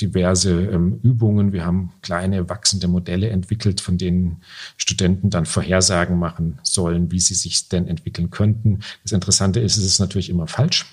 diverse 0.00 0.50
ähm, 0.50 1.00
Übungen. 1.02 1.52
Wir 1.52 1.64
haben 1.64 1.92
kleine 2.02 2.48
wachsende 2.48 2.88
Modelle 2.88 3.28
entwickelt, 3.30 3.80
von 3.80 3.98
denen 3.98 4.42
Studenten 4.76 5.30
dann 5.30 5.46
Vorhersagen 5.46 6.18
machen 6.18 6.58
sollen, 6.62 7.10
wie 7.10 7.20
sie 7.20 7.34
sich 7.34 7.68
denn 7.68 7.86
entwickeln 7.86 8.30
könnten. 8.30 8.80
Das 9.02 9.12
Interessante 9.12 9.60
ist, 9.60 9.76
es 9.76 9.84
ist 9.84 9.98
natürlich 9.98 10.30
immer 10.30 10.46
falsch. 10.46 10.86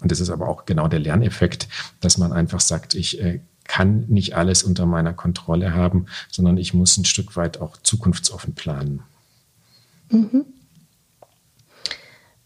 Und 0.00 0.10
das 0.10 0.20
ist 0.20 0.30
aber 0.30 0.48
auch 0.48 0.64
genau 0.64 0.88
der 0.88 1.00
Lerneffekt, 1.00 1.68
dass 2.00 2.16
man 2.16 2.32
einfach 2.32 2.60
sagt, 2.60 2.94
ich 2.94 3.20
äh, 3.20 3.40
kann 3.64 4.06
nicht 4.08 4.34
alles 4.34 4.62
unter 4.62 4.86
meiner 4.86 5.12
Kontrolle 5.12 5.74
haben, 5.74 6.06
sondern 6.30 6.56
ich 6.56 6.74
muss 6.74 6.96
ein 6.96 7.04
Stück 7.04 7.36
weit 7.36 7.60
auch 7.60 7.76
zukunftsoffen 7.76 8.54
planen. 8.54 9.02
Mhm. 10.10 10.44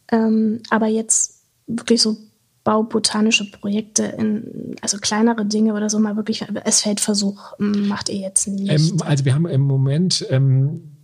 Ähm, 0.09 0.63
aber 0.69 0.87
jetzt 0.87 1.41
wirklich 1.67 2.03
so 2.03 2.19
baubotanische 2.65 3.51
Projekte, 3.51 4.05
in, 4.05 4.75
also 4.81 4.99
kleinere 4.99 5.45
Dinge 5.45 5.75
oder 5.75 5.91
so 5.91 5.99
mal 5.99 6.17
wirklich 6.17 6.47
als 6.65 6.81
Feldversuch 6.81 7.53
macht 7.59 8.09
ihr 8.09 8.17
jetzt 8.17 8.49
nicht? 8.49 8.71
Ähm, 8.71 9.03
also 9.03 9.25
wir 9.25 9.35
haben 9.35 9.47
im 9.47 9.61
Moment 9.61 10.27
ähm, 10.31 10.97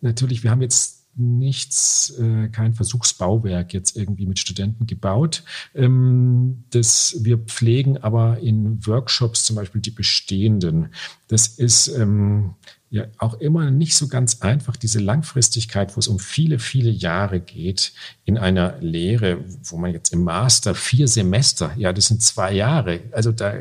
natürlich, 0.00 0.42
wir 0.42 0.50
haben 0.50 0.62
jetzt 0.62 0.98
nichts, 1.18 2.10
äh, 2.18 2.48
kein 2.48 2.74
Versuchsbauwerk 2.74 3.74
jetzt 3.74 3.96
irgendwie 3.96 4.26
mit 4.26 4.38
Studenten 4.38 4.86
gebaut. 4.86 5.42
Ähm, 5.74 6.64
das, 6.70 7.16
wir 7.20 7.38
pflegen 7.38 7.98
aber 7.98 8.38
in 8.38 8.86
Workshops 8.86 9.44
zum 9.44 9.56
Beispiel 9.56 9.80
die 9.80 9.90
bestehenden. 9.90 10.88
Das 11.26 11.48
ist 11.48 11.88
ähm, 11.88 12.54
ja 12.90 13.04
auch 13.18 13.34
immer 13.34 13.70
nicht 13.70 13.94
so 13.94 14.08
ganz 14.08 14.40
einfach, 14.40 14.76
diese 14.76 14.98
Langfristigkeit, 14.98 15.94
wo 15.96 16.00
es 16.00 16.08
um 16.08 16.18
viele, 16.18 16.58
viele 16.58 16.90
Jahre 16.90 17.40
geht, 17.40 17.92
in 18.24 18.38
einer 18.38 18.78
Lehre, 18.80 19.44
wo 19.64 19.76
man 19.76 19.92
jetzt 19.92 20.12
im 20.12 20.24
Master 20.24 20.74
vier 20.74 21.06
Semester, 21.06 21.72
ja, 21.76 21.92
das 21.92 22.06
sind 22.06 22.22
zwei 22.22 22.52
Jahre, 22.52 23.00
also 23.12 23.30
da 23.30 23.52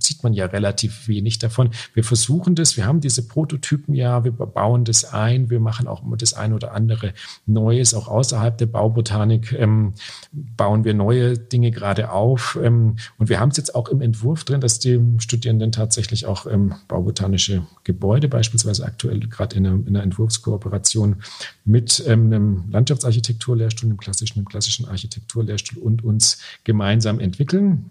sieht 0.00 0.22
man 0.24 0.32
ja 0.32 0.46
relativ 0.46 1.06
wenig 1.06 1.38
davon. 1.38 1.70
Wir 1.94 2.02
versuchen 2.02 2.54
das, 2.54 2.76
wir 2.76 2.84
haben 2.84 3.00
diese 3.00 3.26
Prototypen 3.26 3.94
ja, 3.94 4.24
wir 4.24 4.32
bauen 4.32 4.84
das 4.84 5.04
ein, 5.04 5.48
wir 5.48 5.60
machen 5.60 5.86
auch 5.86 6.02
das 6.16 6.34
ein 6.34 6.52
oder 6.52 6.72
andere 6.72 7.14
Neues, 7.46 7.94
auch 7.94 8.08
außerhalb 8.08 8.58
der 8.58 8.66
Baubotanik 8.66 9.52
ähm, 9.52 9.94
bauen 10.32 10.84
wir 10.84 10.94
neue 10.94 11.38
Dinge 11.38 11.70
gerade 11.70 12.10
auf. 12.10 12.58
Ähm, 12.62 12.96
und 13.18 13.28
wir 13.28 13.38
haben 13.38 13.50
es 13.50 13.56
jetzt 13.56 13.74
auch 13.74 13.88
im 13.88 14.00
Entwurf 14.00 14.44
drin, 14.44 14.60
dass 14.60 14.78
die 14.78 15.00
Studierenden 15.18 15.72
tatsächlich 15.72 16.26
auch 16.26 16.46
ähm, 16.46 16.74
baubotanische 16.88 17.66
Gebäude 17.84 18.28
beispielsweise 18.28 18.71
beziehungsweise 18.72 18.84
aktuell 18.84 19.20
gerade 19.20 19.56
in, 19.56 19.64
in, 19.64 19.88
einer 19.88 20.02
Entwurfskooperation 20.02 21.16
mit 21.64 22.02
ähm, 22.06 22.26
einem 22.26 22.64
Landschaftsarchitekturlehrstuhl, 22.70 23.88
einem 23.88 23.98
klassischen, 23.98 24.38
einem 24.38 24.46
klassischen 24.46 24.86
Architekturlehrstuhl 24.86 25.82
und 25.82 26.04
uns 26.04 26.38
gemeinsam 26.64 27.20
entwickeln. 27.20 27.90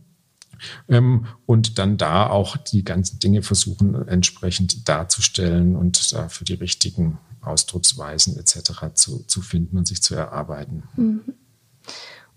Ähm, 0.87 1.25
und 1.45 1.79
dann 1.79 1.97
da 1.97 2.27
auch 2.27 2.57
die 2.57 2.83
ganzen 2.83 3.19
Dinge 3.19 3.41
versuchen 3.41 4.07
entsprechend 4.07 4.87
darzustellen 4.87 5.75
und 5.75 6.13
da 6.13 6.29
für 6.29 6.45
die 6.45 6.53
richtigen 6.53 7.17
Ausdrucksweisen 7.41 8.37
etc. 8.37 8.93
zu, 8.93 9.23
zu 9.25 9.41
finden 9.41 9.77
und 9.77 9.87
sich 9.87 10.03
zu 10.03 10.13
erarbeiten. 10.13 10.83
Mhm. 10.95 11.21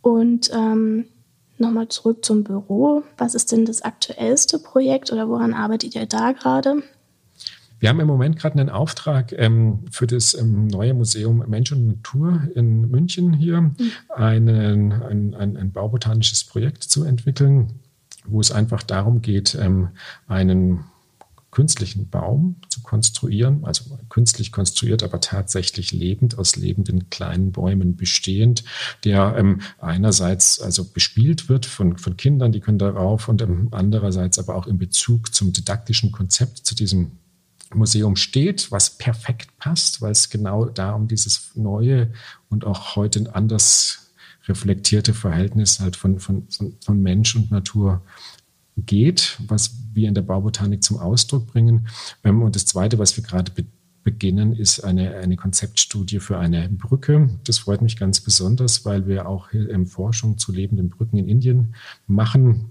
Und 0.01 0.51
ähm, 0.55 1.07
nochmal 1.59 1.89
zurück 1.89 2.25
zum 2.25 2.45
Büro. 2.45 3.03
Was 3.19 3.35
ist 3.35 3.53
denn 3.53 3.67
das 3.67 3.83
aktuellste 3.83 4.59
Projekt 4.59 5.13
oder 5.13 5.29
woran 5.29 5.53
arbeitet 5.53 5.95
ihr 5.95 6.07
da 6.07 6.33
gerade? 6.33 6.83
Wir 7.85 7.91
haben 7.91 8.01
im 8.01 8.07
Moment 8.07 8.39
gerade 8.39 8.59
einen 8.59 8.71
Auftrag 8.71 9.35
ähm, 9.37 9.81
für 9.91 10.07
das 10.07 10.33
ähm, 10.33 10.69
neue 10.69 10.95
Museum 10.95 11.45
Mensch 11.47 11.71
und 11.71 11.87
Natur 11.87 12.49
in 12.55 12.91
München 12.91 13.35
hier, 13.35 13.61
mhm. 13.61 13.77
einen, 14.09 14.93
ein, 14.93 15.35
ein, 15.35 15.57
ein, 15.59 15.71
baubotanisches 15.71 16.45
Projekt 16.45 16.83
zu 16.85 17.05
entwickeln, 17.05 17.81
wo 18.25 18.41
es 18.41 18.53
einfach 18.53 18.83
darum 18.85 19.21
geht, 19.21 19.55
ähm, 19.61 19.91
einen 20.27 20.85
künstlichen 21.51 22.09
Baum 22.09 22.57
zu 22.71 22.81
konstruieren, 22.81 23.67
also 23.67 23.99
künstlich 24.09 24.51
konstruiert, 24.51 25.03
aber 25.03 25.21
tatsächlich 25.21 25.93
lebend, 25.93 26.39
aus 26.39 26.57
lebenden 26.57 27.11
kleinen 27.11 27.53
Bäumen 27.53 27.97
bestehend, 27.97 28.65
der 29.05 29.35
ähm, 29.37 29.61
einerseits 29.79 30.59
also 30.59 30.91
bespielt 30.91 31.51
wird 31.51 31.67
von, 31.67 31.99
von 31.99 32.17
Kindern, 32.17 32.51
die 32.51 32.61
können 32.61 32.79
darauf 32.79 33.29
und 33.29 33.43
ähm, 33.43 33.69
andererseits 33.73 34.39
aber 34.39 34.55
auch 34.55 34.67
in 34.67 34.79
Bezug 34.79 35.35
zum 35.35 35.53
didaktischen 35.53 36.13
Konzept 36.13 36.65
zu 36.65 36.75
diesem 36.75 37.19
Museum 37.75 38.17
steht, 38.17 38.71
was 38.71 38.91
perfekt 38.91 39.57
passt, 39.59 40.03
weil 40.03 40.13
es 40.13 40.31
genau 40.31 40.67
da 40.67 40.93
um 40.93 41.09
dieses 41.09 41.53
neue 41.55 42.13
und 42.49 42.65
auch 42.65 42.97
heute 42.97 43.35
anders 43.35 44.13
reflektierte 44.47 45.15
Verhältnis 45.15 45.81
halt 45.81 45.97
von, 45.97 46.19
von, 46.19 46.47
von 46.81 47.03
Mensch 47.03 47.35
und 47.35 47.51
Natur 47.51 48.03
geht, 48.77 49.39
was 49.47 49.77
wir 49.93 50.09
in 50.09 50.15
der 50.15 50.23
Baubotanik 50.23 50.83
zum 50.83 50.99
Ausdruck 50.99 51.47
bringen. 51.47 51.89
Ähm, 52.25 52.43
und 52.43 52.57
das 52.57 52.67
Zweite, 52.67 52.99
was 52.99 53.17
wir 53.17 53.25
gerade 53.25 53.53
beginnen, 54.03 54.53
ist 54.53 54.81
eine, 54.81 55.17
eine 55.17 55.37
Konzeptstudie 55.37 56.21
für 56.21 56.39
eine 56.39 56.69
Brücke. 56.69 57.31
Das 57.45 57.59
freut 57.59 57.83
mich 57.83 57.97
ganz 57.97 58.21
besonders, 58.21 58.85
weil 58.85 59.07
wir 59.07 59.27
auch 59.27 59.49
Forschung 59.87 60.39
zu 60.39 60.53
lebenden 60.53 60.91
Brücken 60.91 61.17
in 61.17 61.29
Indien 61.29 61.75
machen, 62.07 62.71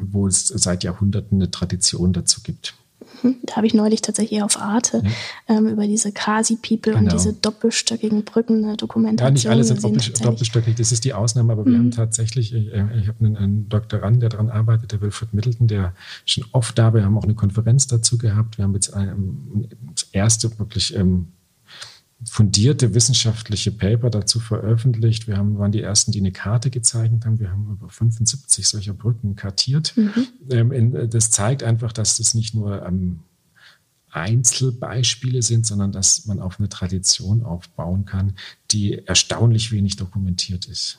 wo 0.00 0.26
es 0.26 0.48
seit 0.48 0.82
Jahrhunderten 0.82 1.38
eine 1.38 1.50
Tradition 1.50 2.12
dazu 2.12 2.42
gibt. 2.42 2.74
Da 3.22 3.56
habe 3.56 3.66
ich 3.66 3.74
neulich 3.74 4.02
tatsächlich 4.02 4.42
auf 4.42 4.58
Arte 4.58 5.02
ja. 5.04 5.56
ähm, 5.56 5.66
über 5.66 5.86
diese 5.86 6.12
Kasi-People 6.12 6.92
genau. 6.92 6.98
und 6.98 7.12
diese 7.12 7.32
doppelstöckigen 7.32 8.24
Brücken 8.24 8.64
eine 8.64 8.76
Dokumentation. 8.76 9.26
Ja, 9.26 9.32
nicht 9.32 9.48
alle 9.48 9.64
sind 9.64 9.82
doppel, 9.82 10.00
doppelstöckig, 10.22 10.76
das 10.76 10.92
ist 10.92 11.04
die 11.04 11.14
Ausnahme, 11.14 11.52
aber 11.52 11.64
wir 11.64 11.72
mhm. 11.72 11.78
haben 11.78 11.90
tatsächlich, 11.90 12.54
ich, 12.54 12.72
äh, 12.72 12.86
ich 13.00 13.08
habe 13.08 13.24
einen, 13.24 13.36
einen, 13.36 13.68
Doktorand, 13.68 14.22
der 14.22 14.28
daran 14.28 14.50
arbeitet, 14.50 14.92
der 14.92 15.00
Wilfred 15.00 15.32
Middleton, 15.34 15.68
der 15.68 15.94
schon 16.26 16.44
oft 16.52 16.78
da, 16.78 16.94
wir 16.94 17.04
haben 17.04 17.16
auch 17.16 17.24
eine 17.24 17.34
Konferenz 17.34 17.86
dazu 17.86 18.18
gehabt, 18.18 18.58
wir 18.58 18.64
haben 18.64 18.74
jetzt 18.74 18.92
ein, 18.92 19.68
das 19.94 20.08
erste 20.12 20.58
wirklich 20.58 20.96
ähm, 20.96 21.28
fundierte 22.24 22.94
wissenschaftliche 22.94 23.70
Paper 23.70 24.10
dazu 24.10 24.40
veröffentlicht. 24.40 25.26
Wir 25.26 25.36
haben, 25.36 25.58
waren 25.58 25.72
die 25.72 25.82
ersten, 25.82 26.12
die 26.12 26.20
eine 26.20 26.32
Karte 26.32 26.70
gezeichnet 26.70 27.24
haben. 27.24 27.38
Wir 27.38 27.50
haben 27.50 27.70
über 27.70 27.88
75 27.88 28.66
solcher 28.66 28.94
Brücken 28.94 29.36
kartiert. 29.36 29.94
Mhm. 29.96 30.26
Ähm, 30.50 31.10
das 31.10 31.30
zeigt 31.30 31.62
einfach, 31.62 31.92
dass 31.92 32.16
das 32.16 32.34
nicht 32.34 32.54
nur 32.54 32.84
ähm, 32.86 33.20
Einzelbeispiele 34.10 35.42
sind, 35.42 35.66
sondern 35.66 35.92
dass 35.92 36.26
man 36.26 36.40
auf 36.40 36.58
eine 36.58 36.68
Tradition 36.68 37.42
aufbauen 37.42 38.04
kann, 38.04 38.34
die 38.70 39.06
erstaunlich 39.06 39.72
wenig 39.72 39.96
dokumentiert 39.96 40.66
ist. 40.66 40.98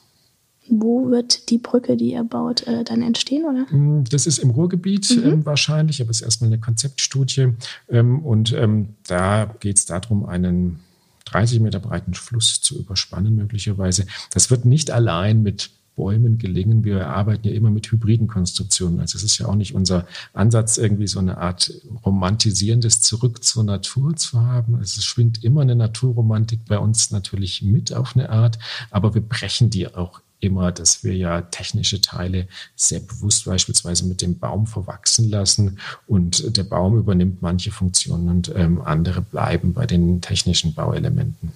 Wo 0.67 1.11
wird 1.11 1.49
die 1.51 1.59
Brücke, 1.59 1.95
die 1.95 2.13
ihr 2.13 2.23
baut, 2.23 2.65
äh, 2.65 2.83
dann 2.83 3.03
entstehen, 3.03 3.45
oder? 3.45 3.71
Mm, 3.75 4.03
das 4.05 4.25
ist 4.25 4.39
im 4.39 4.49
Ruhrgebiet 4.49 5.15
mhm. 5.15 5.31
ähm, 5.31 5.45
wahrscheinlich, 5.45 6.01
aber 6.01 6.09
es 6.09 6.21
ist 6.21 6.25
erstmal 6.25 6.49
eine 6.49 6.59
Konzeptstudie. 6.59 7.53
Ähm, 7.88 8.19
und 8.25 8.51
ähm, 8.53 8.95
da 9.07 9.53
geht 9.59 9.77
es 9.77 9.85
darum, 9.85 10.25
einen 10.25 10.79
30 11.25 11.59
Meter 11.59 11.79
breiten 11.79 12.13
Fluss 12.13 12.61
zu 12.61 12.79
überspannen 12.79 13.35
möglicherweise. 13.35 14.05
Das 14.31 14.49
wird 14.51 14.65
nicht 14.65 14.91
allein 14.91 15.43
mit 15.43 15.71
Bäumen 15.95 16.38
gelingen. 16.38 16.83
Wir 16.83 17.07
arbeiten 17.07 17.47
ja 17.47 17.53
immer 17.53 17.71
mit 17.71 17.91
hybriden 17.91 18.27
Konstruktionen. 18.27 18.99
Also 18.99 19.17
es 19.17 19.23
ist 19.23 19.38
ja 19.38 19.47
auch 19.47 19.55
nicht 19.55 19.73
unser 19.73 20.05
Ansatz, 20.33 20.77
irgendwie 20.77 21.07
so 21.07 21.19
eine 21.19 21.38
Art 21.38 21.73
romantisierendes 22.05 23.01
Zurück 23.01 23.43
zur 23.43 23.63
Natur 23.63 24.15
zu 24.15 24.41
haben. 24.41 24.79
Es 24.81 25.03
schwingt 25.03 25.43
immer 25.43 25.61
eine 25.61 25.75
Naturromantik 25.75 26.65
bei 26.67 26.77
uns 26.77 27.11
natürlich 27.11 27.61
mit 27.61 27.93
auf 27.93 28.15
eine 28.15 28.29
Art, 28.29 28.59
aber 28.91 29.13
wir 29.13 29.21
brechen 29.21 29.69
die 29.69 29.93
auch 29.93 30.21
immer, 30.39 30.71
dass 30.71 31.04
wir 31.04 31.15
ja 31.15 31.41
technische 31.41 32.02
Teile 32.02 32.48
sehr 32.76 33.00
bewusst 33.00 33.45
beispielsweise 33.45 34.06
mit 34.06 34.21
dem 34.21 34.38
Baum 34.38 34.67
verwachsen 34.67 35.30
lassen 35.30 35.80
und 36.08 36.58
der 36.58 36.63
Baum 36.63 36.98
übernimmt 36.98 37.41
manche 37.41 37.71
Funktionen 37.71 38.30
und 38.30 38.54
ähm, 38.56 38.82
andere 38.82 39.21
bleiben 39.21 39.74
bei 39.74 39.86
den 39.86 40.21
technischen 40.21 40.74
Bauelementen. 40.74 41.52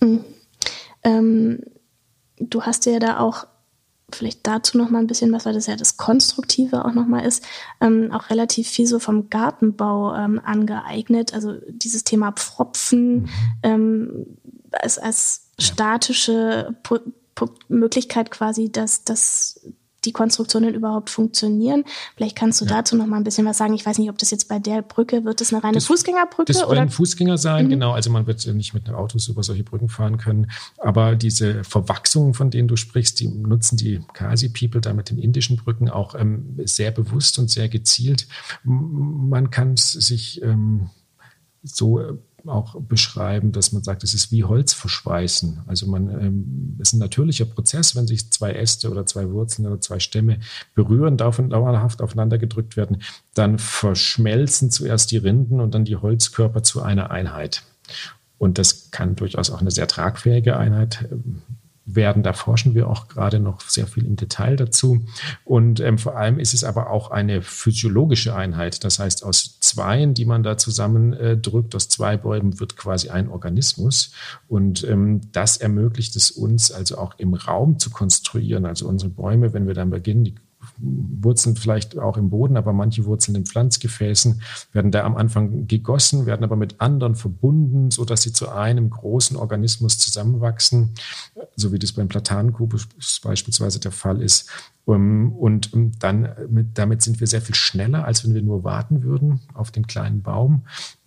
Mhm. 0.00 0.24
Ähm, 1.04 1.60
du 2.38 2.62
hast 2.62 2.86
ja 2.86 2.98
da 2.98 3.18
auch 3.18 3.46
vielleicht 4.14 4.46
dazu 4.46 4.78
noch 4.78 4.90
mal 4.90 4.98
ein 4.98 5.06
bisschen 5.06 5.32
was, 5.32 5.46
weil 5.46 5.54
das 5.54 5.66
ja 5.66 5.76
das 5.76 5.96
Konstruktive 5.96 6.84
auch 6.84 6.92
noch 6.92 7.06
mal 7.06 7.20
ist, 7.20 7.44
ähm, 7.80 8.10
auch 8.12 8.30
relativ 8.30 8.68
viel 8.68 8.86
so 8.86 8.98
vom 8.98 9.30
Gartenbau 9.30 10.14
ähm, 10.14 10.40
angeeignet. 10.44 11.34
Also 11.34 11.54
dieses 11.68 12.04
Thema 12.04 12.32
Pfropfen 12.32 13.22
mhm. 13.22 13.28
ähm, 13.62 14.26
als, 14.72 14.98
als 14.98 15.50
statische 15.58 16.74
Möglichkeit 17.68 18.30
quasi, 18.30 18.70
dass, 18.70 19.04
dass 19.04 19.60
die 20.04 20.12
Konstruktionen 20.12 20.74
überhaupt 20.74 21.10
funktionieren. 21.10 21.84
Vielleicht 22.16 22.36
kannst 22.36 22.60
du 22.60 22.64
ja. 22.64 22.72
dazu 22.72 22.96
noch 22.96 23.06
mal 23.06 23.18
ein 23.18 23.24
bisschen 23.24 23.46
was 23.46 23.58
sagen. 23.58 23.74
Ich 23.74 23.86
weiß 23.86 23.98
nicht, 23.98 24.10
ob 24.10 24.18
das 24.18 24.30
jetzt 24.30 24.48
bei 24.48 24.58
der 24.58 24.82
Brücke 24.82 25.24
wird 25.24 25.40
das 25.40 25.52
eine 25.52 25.62
reine 25.62 25.74
das, 25.74 25.86
Fußgängerbrücke 25.86 26.52
das 26.52 26.64
oder 26.64 26.80
ein 26.80 26.90
Fußgänger 26.90 27.38
sein, 27.38 27.66
mhm. 27.66 27.70
genau. 27.70 27.92
Also 27.92 28.10
man 28.10 28.26
wird 28.26 28.44
nicht 28.46 28.74
mit 28.74 28.88
Autos 28.90 29.28
über 29.28 29.42
solche 29.42 29.62
Brücken 29.62 29.88
fahren 29.88 30.18
können. 30.18 30.50
Aber 30.78 31.14
diese 31.14 31.62
Verwachsungen, 31.62 32.34
von 32.34 32.50
denen 32.50 32.68
du 32.68 32.76
sprichst, 32.76 33.20
die 33.20 33.28
nutzen 33.28 33.76
die 33.76 34.00
Kasi 34.12 34.48
People 34.48 34.80
da 34.80 34.92
mit 34.92 35.10
den 35.10 35.18
indischen 35.18 35.56
Brücken 35.56 35.88
auch 35.88 36.14
ähm, 36.16 36.58
sehr 36.64 36.90
bewusst 36.90 37.38
und 37.38 37.50
sehr 37.50 37.68
gezielt. 37.68 38.26
Man 38.64 39.50
kann 39.50 39.74
es 39.74 39.92
sich 39.92 40.42
ähm, 40.42 40.90
so 41.62 42.00
äh, 42.00 42.14
auch 42.48 42.80
beschreiben, 42.80 43.52
dass 43.52 43.72
man 43.72 43.82
sagt, 43.82 44.04
es 44.04 44.14
ist 44.14 44.32
wie 44.32 44.44
Holz 44.44 44.72
verschweißen. 44.72 45.62
Also 45.66 45.86
man, 45.86 46.08
ähm, 46.08 46.76
es 46.80 46.88
ist 46.88 46.92
ein 46.94 46.98
natürlicher 46.98 47.44
Prozess, 47.44 47.96
wenn 47.96 48.06
sich 48.06 48.30
zwei 48.30 48.52
Äste 48.52 48.90
oder 48.90 49.06
zwei 49.06 49.30
Wurzeln 49.30 49.66
oder 49.66 49.80
zwei 49.80 49.98
Stämme 49.98 50.38
berühren, 50.74 51.16
dauerhaft 51.16 52.02
aufeinander 52.02 52.38
gedrückt 52.38 52.76
werden, 52.76 53.02
dann 53.34 53.58
verschmelzen 53.58 54.70
zuerst 54.70 55.10
die 55.10 55.18
Rinden 55.18 55.60
und 55.60 55.74
dann 55.74 55.84
die 55.84 55.96
Holzkörper 55.96 56.62
zu 56.62 56.82
einer 56.82 57.10
Einheit. 57.10 57.62
Und 58.38 58.58
das 58.58 58.90
kann 58.90 59.14
durchaus 59.14 59.50
auch 59.50 59.60
eine 59.60 59.70
sehr 59.70 59.86
tragfähige 59.86 60.56
Einheit 60.56 61.08
ähm, 61.10 61.42
werden. 61.84 62.22
Da 62.22 62.32
forschen 62.32 62.74
wir 62.74 62.88
auch 62.88 63.08
gerade 63.08 63.40
noch 63.40 63.60
sehr 63.62 63.86
viel 63.86 64.06
im 64.06 64.16
Detail 64.16 64.56
dazu. 64.56 65.04
Und 65.44 65.80
ähm, 65.80 65.98
vor 65.98 66.16
allem 66.16 66.38
ist 66.38 66.54
es 66.54 66.64
aber 66.64 66.90
auch 66.90 67.10
eine 67.10 67.42
physiologische 67.42 68.34
Einheit. 68.34 68.84
Das 68.84 68.98
heißt, 68.98 69.24
aus 69.24 69.58
Zweien, 69.60 70.14
die 70.14 70.24
man 70.24 70.42
da 70.42 70.56
zusammendrückt, 70.56 71.74
äh, 71.74 71.76
aus 71.76 71.88
zwei 71.88 72.16
Bäumen 72.16 72.60
wird 72.60 72.76
quasi 72.76 73.10
ein 73.10 73.28
Organismus. 73.28 74.12
Und 74.48 74.84
ähm, 74.84 75.20
das 75.32 75.56
ermöglicht 75.56 76.14
es 76.16 76.30
uns 76.30 76.70
also 76.70 76.98
auch 76.98 77.14
im 77.18 77.34
Raum 77.34 77.78
zu 77.78 77.90
konstruieren. 77.90 78.66
Also 78.66 78.86
unsere 78.88 79.10
Bäume, 79.10 79.52
wenn 79.52 79.66
wir 79.66 79.74
dann 79.74 79.90
beginnen, 79.90 80.24
die 80.24 80.34
Wurzeln 80.82 81.56
vielleicht 81.56 81.98
auch 81.98 82.16
im 82.16 82.30
Boden, 82.30 82.56
aber 82.56 82.72
manche 82.72 83.04
Wurzeln 83.04 83.36
in 83.36 83.46
Pflanzgefäßen 83.46 84.42
werden 84.72 84.90
da 84.90 85.04
am 85.04 85.16
Anfang 85.16 85.66
gegossen, 85.68 86.26
werden 86.26 86.44
aber 86.44 86.56
mit 86.56 86.80
anderen 86.80 87.14
verbunden, 87.14 87.90
so 87.90 88.04
dass 88.04 88.22
sie 88.22 88.32
zu 88.32 88.50
einem 88.50 88.90
großen 88.90 89.36
Organismus 89.36 89.98
zusammenwachsen, 89.98 90.94
so 91.56 91.72
wie 91.72 91.78
das 91.78 91.92
beim 91.92 92.08
Platanenkubus 92.08 92.88
beispielsweise 93.22 93.80
der 93.80 93.92
Fall 93.92 94.20
ist. 94.20 94.50
Ähm, 94.88 95.32
und 95.32 95.70
dann 96.00 96.28
damit 96.74 97.02
sind 97.02 97.20
wir 97.20 97.26
sehr 97.26 97.42
viel 97.42 97.54
schneller, 97.54 98.04
als 98.04 98.24
wenn 98.24 98.34
wir 98.34 98.42
nur 98.42 98.64
warten 98.64 99.02
würden 99.02 99.40
auf 99.54 99.70
den 99.70 99.86
kleinen 99.86 100.22
Baum. 100.22 100.62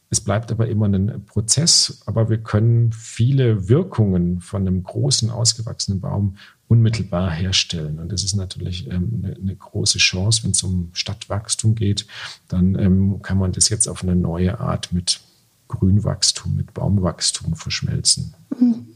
Es 0.09 0.21
bleibt 0.21 0.51
aber 0.51 0.67
immer 0.67 0.87
ein 0.87 1.25
Prozess, 1.25 2.03
aber 2.05 2.29
wir 2.29 2.37
können 2.37 2.91
viele 2.93 3.67
Wirkungen 3.67 4.39
von 4.39 4.61
einem 4.61 4.83
großen, 4.83 5.29
ausgewachsenen 5.29 5.99
Baum 5.99 6.37
unmittelbar 6.67 7.31
herstellen. 7.31 7.99
Und 7.99 8.11
das 8.11 8.23
ist 8.23 8.35
natürlich 8.35 8.87
ähm, 8.87 9.21
eine, 9.23 9.35
eine, 9.35 9.55
große 9.55 9.99
Chance, 9.99 10.43
wenn 10.43 10.51
es 10.51 10.63
um 10.63 10.89
Stadtwachstum 10.93 11.75
geht. 11.75 12.07
Dann 12.47 12.77
ähm, 12.79 13.21
kann 13.21 13.37
man 13.37 13.51
das 13.51 13.69
jetzt 13.69 13.87
auf 13.87 14.03
eine 14.03 14.15
neue 14.15 14.59
Art 14.59 14.91
mit 14.91 15.19
Grünwachstum, 15.67 16.55
mit 16.55 16.73
Baumwachstum 16.73 17.55
verschmelzen, 17.55 18.33
mhm. 18.57 18.87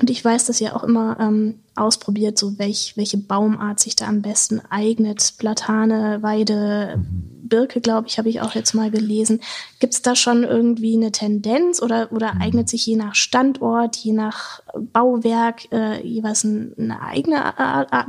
Und 0.00 0.10
ich 0.10 0.24
weiß, 0.24 0.46
dass 0.46 0.60
ihr 0.60 0.76
auch 0.76 0.84
immer 0.84 1.18
ähm, 1.20 1.56
ausprobiert, 1.74 2.38
so 2.38 2.58
welch, 2.58 2.96
welche 2.96 3.18
Baumart 3.18 3.80
sich 3.80 3.96
da 3.96 4.06
am 4.06 4.22
besten 4.22 4.60
eignet. 4.70 5.34
Platane, 5.38 6.22
Weide, 6.22 6.96
mhm. 6.98 7.27
Birke, 7.48 7.80
glaube 7.80 8.08
ich, 8.08 8.18
habe 8.18 8.28
ich 8.28 8.40
auch 8.40 8.54
jetzt 8.54 8.74
mal 8.74 8.90
gelesen. 8.90 9.40
Gibt 9.78 9.94
es 9.94 10.02
da 10.02 10.16
schon 10.16 10.42
irgendwie 10.44 10.96
eine 10.96 11.12
Tendenz 11.12 11.80
oder, 11.80 12.10
oder 12.12 12.34
mhm. 12.34 12.42
eignet 12.42 12.68
sich 12.68 12.84
je 12.84 12.96
nach 12.96 13.14
Standort, 13.14 13.96
je 13.96 14.12
nach 14.12 14.60
Bauwerk 14.92 15.70
äh, 15.72 16.04
jeweils 16.04 16.44
eine 16.44 17.00
eigene 17.00 17.54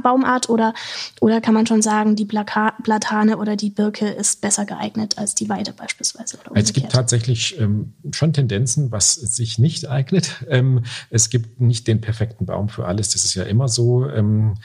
Baumart 0.02 0.50
oder, 0.50 0.74
oder 1.22 1.42
kann 1.42 1.54
man 1.54 1.68
schon 1.68 1.82
sagen, 1.82 2.16
die 2.16 2.26
Plaka 2.26 2.74
Platane 2.84 3.38
oder 3.38 3.56
die 3.56 3.70
Birke 3.70 4.08
ist 4.08 4.42
besser 4.42 4.66
geeignet 4.66 5.18
als 5.18 5.36
die 5.36 5.48
Weide 5.48 5.74
beispielsweise? 5.74 6.38
es 6.56 6.74
gibt 6.74 6.92
tatsächlich 6.92 7.60
ähm, 7.60 7.94
schon 8.12 8.34
Tendenzen, 8.34 8.92
was 8.92 9.14
sich 9.14 9.60
nicht 9.60 9.90
eignet. 9.90 10.44
Ähm, 10.50 10.84
es 11.10 11.30
gibt 11.30 11.62
nicht 11.62 11.88
den 11.88 12.02
perfekten 12.02 12.46
Baum 12.46 12.70
für 12.70 12.86
alles. 12.86 13.10
Das 13.10 13.24
ist 13.24 13.36
ja 13.36 13.44
immer 13.44 13.60
immer 13.60 13.68
so. 13.68 14.10
Ähm, 14.10 14.56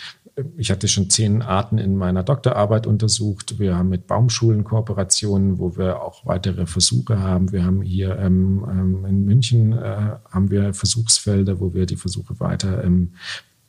ich 0.56 0.70
hatte 0.70 0.88
schon 0.88 1.10
zehn 1.10 1.42
Arten 1.42 1.78
in 1.78 1.96
meiner 1.96 2.24
Doktorarbeit 2.24 2.86
untersucht. 2.86 3.58
Wir 3.58 3.76
haben 3.76 3.88
mit 3.88 4.06
Baumschulen 4.06 4.64
Kooperationen, 4.64 5.58
wo 5.58 5.76
wir 5.76 6.02
auch 6.02 6.26
weitere 6.26 6.66
Versuche 6.66 7.20
haben. 7.20 7.52
Wir 7.52 7.64
haben 7.64 7.82
hier 7.82 8.18
ähm, 8.18 8.64
ähm, 8.68 9.04
in 9.04 9.24
München 9.24 9.72
äh, 9.72 10.16
haben 10.30 10.50
wir 10.50 10.74
Versuchsfelder, 10.74 11.60
wo 11.60 11.72
wir 11.72 11.86
die 11.86 11.96
Versuche 11.96 12.40
weiter 12.40 12.82
ähm, 12.82 13.12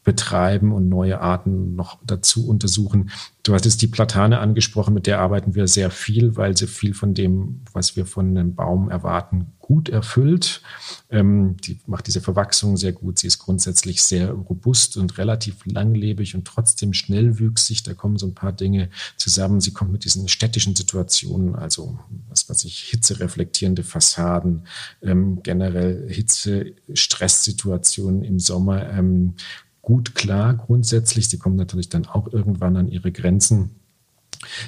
betreiben 0.06 0.72
und 0.72 0.88
neue 0.88 1.20
Arten 1.20 1.76
noch 1.76 1.98
dazu 2.06 2.48
untersuchen. 2.48 3.10
Du 3.44 3.54
hattest 3.54 3.82
die 3.82 3.88
Platane 3.88 4.39
angesprochen, 4.39 4.94
mit 4.94 5.08
der 5.08 5.20
arbeiten 5.20 5.54
wir 5.56 5.68
sehr 5.68 5.91
viel, 5.91 6.38
weil 6.38 6.56
sie 6.56 6.68
viel 6.68 6.94
von 6.94 7.13
dem, 7.13 7.62
was 7.74 7.96
wir 7.96 8.06
von 8.06 8.30
einem 8.30 8.56
Baum 8.56 8.89
erwarten, 8.89 9.48
gut 9.60 9.89
erfüllt. 9.89 10.62
Ähm, 11.10 11.58
die 11.58 11.80
macht 11.88 12.06
diese 12.06 12.22
Verwachsung 12.22 12.78
sehr 12.78 12.91
gut. 12.91 13.18
Sie 13.18 13.26
ist 13.26 13.39
grundsätzlich 13.39 14.04
sehr 14.04 14.32
robust 14.32 14.96
und 14.98 15.18
relativ 15.18 15.65
langlebig 15.65 16.36
und 16.36 16.46
trotzdem 16.46 16.94
schnellwüchsig. 16.94 17.82
Da 17.82 17.96
kommen 17.96 18.18
so 18.18 18.28
ein 18.28 18.36
paar 18.36 18.52
Dinge 18.52 18.89
zusammen. 19.18 19.60
Sie 19.60 19.74
kommt 19.74 19.91
mit 19.91 20.06
diesen 20.06 20.28
städtischen 20.28 20.76
Situationen, 20.76 21.56
also 21.56 21.98
was 22.30 22.48
weiß 22.48 22.63
ich, 22.65 22.80
hitzereflektierende 22.80 23.84
Fassaden, 23.84 24.68
ähm, 25.02 25.41
generell 25.41 26.08
Hitze, 26.10 26.74
Stresssituationen 26.94 28.24
im 28.24 28.39
Sommer, 28.39 28.88
ähm, 28.91 29.34
gut 29.86 30.15
klar 30.15 30.56
grundsätzlich. 30.56 31.30
Sie 31.30 31.38
kommen 31.38 31.56
natürlich 31.56 31.88
dann 31.88 32.06
auch 32.06 32.34
irgendwann 32.34 32.76
an 32.76 32.88
ihre 32.89 33.13
Grenzen. 33.13 33.80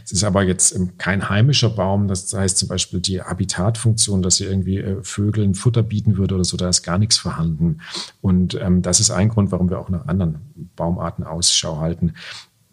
Es 0.05 0.11
ist 0.11 0.23
aber 0.23 0.43
jetzt 0.43 0.75
ähm, 0.75 0.97
kein 0.97 1.27
heimischer 1.29 1.69
Baum. 1.69 2.07
Das 2.07 2.33
heißt 2.33 2.57
zum 2.57 2.69
Beispiel 2.69 3.01
die 3.01 3.21
Habitatfunktion, 3.21 4.21
dass 4.21 4.37
sie 4.37 4.45
irgendwie 4.45 4.77
äh, 4.77 5.03
Vögeln 5.03 5.55
Futter 5.55 5.83
bieten 5.83 6.17
würde 6.17 6.35
oder 6.35 6.45
so, 6.45 6.55
da 6.55 6.69
ist 6.69 6.83
gar 6.83 6.97
nichts 6.97 7.17
vorhanden. 7.17 7.81
Und 8.21 8.55
ähm, 8.55 8.81
das 8.81 8.99
ist 8.99 9.11
ein 9.11 9.29
Grund, 9.29 9.51
warum 9.51 9.69
wir 9.69 9.79
auch 9.79 9.89
nach 9.89 10.07
anderen 10.07 10.39
Baumarten 10.75 11.23
Ausschau 11.23 11.79
halten. 11.79 12.13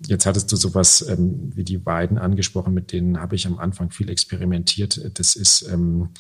Jetzt 0.07 0.27
hattest 0.27 0.53
du 0.53 0.57
sowas 0.57 1.07
ähm, 1.09 1.51
wie 1.55 1.65
die 1.65 1.85
Weiden 1.87 2.19
angesprochen, 2.19 2.75
mit 2.75 2.93
denen 2.93 3.21
habe 3.21 3.37
ich 3.37 3.47
am 3.47 3.59
Anfang 3.59 3.91
viel 3.91 4.11
experimentiert. 4.11 5.19
Das 5.19 5.35
ist 5.35 5.63
ähm, 5.73 6.11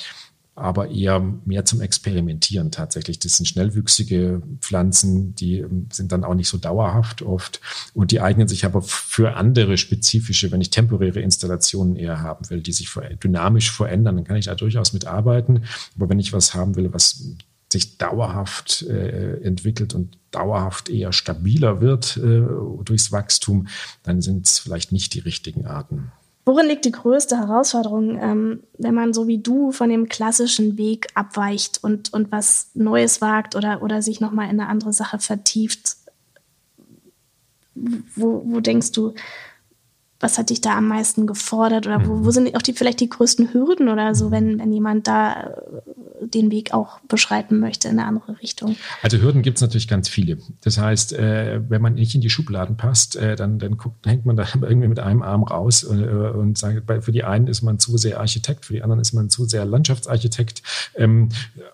aber 0.56 0.90
eher 0.90 1.20
mehr 1.44 1.64
zum 1.64 1.80
Experimentieren 1.80 2.70
tatsächlich. 2.70 3.18
Das 3.18 3.36
sind 3.36 3.46
schnellwüchsige 3.46 4.42
Pflanzen, 4.60 5.34
die 5.34 5.58
ähm, 5.58 5.88
sind 5.92 6.12
dann 6.12 6.24
auch 6.24 6.34
nicht 6.34 6.48
so 6.48 6.58
dauerhaft 6.58 7.22
oft 7.22 7.60
und 7.92 8.12
die 8.12 8.20
eignen 8.20 8.46
sich 8.46 8.64
aber 8.64 8.82
für 8.82 9.36
andere 9.36 9.76
spezifische, 9.76 10.52
wenn 10.52 10.60
ich 10.60 10.70
temporäre 10.70 11.20
Installationen 11.20 11.96
eher 11.96 12.22
haben 12.22 12.48
will, 12.50 12.60
die 12.60 12.72
sich 12.72 12.88
dynamisch 13.22 13.72
verändern, 13.72 14.16
dann 14.16 14.24
kann 14.24 14.36
ich 14.36 14.46
da 14.46 14.54
durchaus 14.54 14.92
mitarbeiten. 14.92 15.64
Aber 15.96 16.08
wenn 16.08 16.20
ich 16.20 16.32
was 16.32 16.54
haben 16.54 16.76
will, 16.76 16.92
was 16.92 17.34
sich 17.72 17.98
dauerhaft 17.98 18.82
äh, 18.82 19.40
entwickelt 19.42 19.94
und 19.94 20.16
dauerhaft 20.30 20.88
eher 20.88 21.12
stabiler 21.12 21.80
wird 21.80 22.16
äh, 22.16 22.42
durchs 22.84 23.10
Wachstum, 23.10 23.66
dann 24.04 24.22
sind 24.22 24.46
es 24.46 24.60
vielleicht 24.60 24.92
nicht 24.92 25.14
die 25.14 25.20
richtigen 25.20 25.66
Arten. 25.66 26.12
Worin 26.46 26.66
liegt 26.66 26.84
die 26.84 26.92
größte 26.92 27.38
Herausforderung, 27.38 28.18
ähm, 28.20 28.62
wenn 28.76 28.94
man 28.94 29.14
so 29.14 29.26
wie 29.26 29.38
du 29.38 29.72
von 29.72 29.88
dem 29.88 30.08
klassischen 30.08 30.76
Weg 30.76 31.06
abweicht 31.14 31.82
und, 31.82 32.12
und 32.12 32.30
was 32.30 32.70
Neues 32.74 33.22
wagt 33.22 33.56
oder, 33.56 33.82
oder 33.82 34.02
sich 34.02 34.20
nochmal 34.20 34.50
in 34.50 34.60
eine 34.60 34.68
andere 34.68 34.92
Sache 34.92 35.18
vertieft? 35.18 35.96
Wo, 37.74 38.42
wo 38.44 38.60
denkst 38.60 38.92
du, 38.92 39.14
was 40.24 40.38
hat 40.38 40.48
dich 40.48 40.62
da 40.62 40.76
am 40.78 40.88
meisten 40.88 41.26
gefordert 41.26 41.86
oder 41.86 42.06
wo, 42.06 42.24
wo 42.24 42.30
sind 42.30 42.56
auch 42.56 42.62
die, 42.62 42.72
vielleicht 42.72 43.00
die 43.00 43.10
größten 43.10 43.52
Hürden 43.52 43.90
oder 43.90 44.14
so, 44.14 44.30
wenn, 44.30 44.58
wenn 44.58 44.72
jemand 44.72 45.06
da 45.06 45.34
äh, 45.34 46.26
den 46.26 46.50
Weg 46.50 46.72
auch 46.72 46.98
beschreiten 47.00 47.60
möchte 47.60 47.88
in 47.88 47.98
eine 47.98 48.08
andere 48.08 48.40
Richtung? 48.40 48.74
Also 49.02 49.18
Hürden 49.18 49.42
gibt 49.42 49.58
es 49.58 49.60
natürlich 49.60 49.86
ganz 49.86 50.08
viele. 50.08 50.38
Das 50.62 50.78
heißt, 50.78 51.12
äh, 51.12 51.60
wenn 51.68 51.82
man 51.82 51.94
nicht 51.94 52.14
in 52.14 52.22
die 52.22 52.30
Schubladen 52.30 52.78
passt, 52.78 53.16
äh, 53.16 53.36
dann, 53.36 53.58
dann 53.58 53.76
guckt, 53.76 54.06
hängt 54.06 54.24
man 54.24 54.34
da 54.34 54.46
irgendwie 54.54 54.88
mit 54.88 54.98
einem 54.98 55.22
Arm 55.22 55.42
raus 55.42 55.84
und, 55.84 56.02
äh, 56.02 56.06
und 56.06 56.56
sagt, 56.56 56.90
für 57.04 57.12
die 57.12 57.24
einen 57.24 57.46
ist 57.46 57.60
man 57.60 57.78
zu 57.78 57.98
sehr 57.98 58.18
Architekt, 58.18 58.64
für 58.64 58.72
die 58.72 58.82
anderen 58.82 59.02
ist 59.02 59.12
man 59.12 59.28
zu 59.28 59.44
sehr 59.44 59.66
Landschaftsarchitekt. 59.66 60.62
Ähm, 60.94 61.28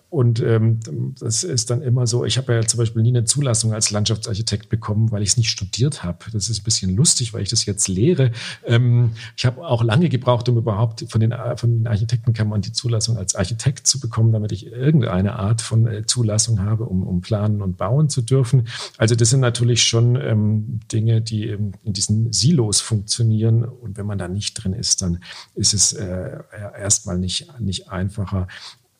und 0.09 0.41
ähm, 0.41 0.81
das 1.19 1.45
ist 1.45 1.69
dann 1.69 1.81
immer 1.81 2.05
so, 2.05 2.25
ich 2.25 2.37
habe 2.37 2.53
ja 2.53 2.61
zum 2.61 2.79
Beispiel 2.79 3.01
nie 3.01 3.09
eine 3.09 3.23
Zulassung 3.23 3.73
als 3.73 3.91
Landschaftsarchitekt 3.91 4.67
bekommen, 4.67 5.09
weil 5.11 5.23
ich 5.23 5.29
es 5.29 5.37
nicht 5.37 5.49
studiert 5.49 6.03
habe. 6.03 6.17
Das 6.33 6.49
ist 6.49 6.59
ein 6.59 6.63
bisschen 6.65 6.95
lustig, 6.97 7.33
weil 7.33 7.43
ich 7.43 7.49
das 7.49 7.65
jetzt 7.65 7.87
lehre. 7.87 8.31
Ähm, 8.65 9.11
ich 9.35 9.45
habe 9.45 9.65
auch 9.65 9.83
lange 9.83 10.09
gebraucht, 10.09 10.47
um 10.49 10.57
überhaupt 10.57 11.05
von 11.09 11.21
den, 11.21 11.33
von 11.55 11.71
den 11.71 11.87
Architektenkammern 11.87 12.61
die 12.61 12.71
Zulassung 12.71 13.17
als 13.17 13.35
Architekt 13.35 13.87
zu 13.87 13.99
bekommen, 13.99 14.31
damit 14.31 14.51
ich 14.51 14.67
irgendeine 14.67 15.33
Art 15.33 15.61
von 15.61 15.87
äh, 15.87 16.05
Zulassung 16.05 16.61
habe, 16.61 16.85
um, 16.85 17.03
um 17.03 17.21
planen 17.21 17.61
und 17.61 17.77
bauen 17.77 18.09
zu 18.09 18.21
dürfen. 18.21 18.67
Also 18.97 19.15
das 19.15 19.29
sind 19.29 19.39
natürlich 19.39 19.83
schon 19.83 20.15
ähm, 20.15 20.79
Dinge, 20.91 21.21
die 21.21 21.47
in 21.47 21.73
diesen 21.83 22.31
Silos 22.33 22.81
funktionieren. 22.81 23.63
Und 23.63 23.97
wenn 23.97 24.05
man 24.05 24.17
da 24.17 24.27
nicht 24.27 24.53
drin 24.53 24.73
ist, 24.73 25.01
dann 25.01 25.19
ist 25.55 25.73
es 25.73 25.93
äh, 25.93 26.37
erstmal 26.77 27.17
nicht, 27.17 27.47
nicht 27.59 27.89
einfacher. 27.89 28.47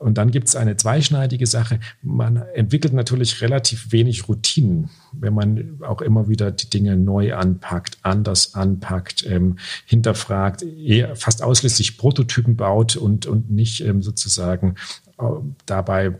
Und 0.01 0.17
dann 0.17 0.31
gibt 0.31 0.47
es 0.47 0.55
eine 0.55 0.75
zweischneidige 0.75 1.45
Sache. 1.45 1.79
Man 2.01 2.37
entwickelt 2.37 2.93
natürlich 2.93 3.41
relativ 3.41 3.91
wenig 3.91 4.27
Routinen, 4.27 4.89
wenn 5.13 5.33
man 5.33 5.79
auch 5.81 6.01
immer 6.01 6.27
wieder 6.27 6.51
die 6.51 6.69
Dinge 6.69 6.97
neu 6.97 7.35
anpackt, 7.35 7.99
anders 8.01 8.55
anpackt, 8.55 9.25
ähm, 9.27 9.59
hinterfragt, 9.85 10.63
eher 10.63 11.15
fast 11.15 11.43
ausschließlich 11.43 11.97
Prototypen 11.97 12.55
baut 12.55 12.95
und, 12.95 13.27
und 13.27 13.51
nicht 13.51 13.81
ähm, 13.81 14.01
sozusagen 14.01 14.75
äh, 15.19 15.23
dabei 15.67 16.15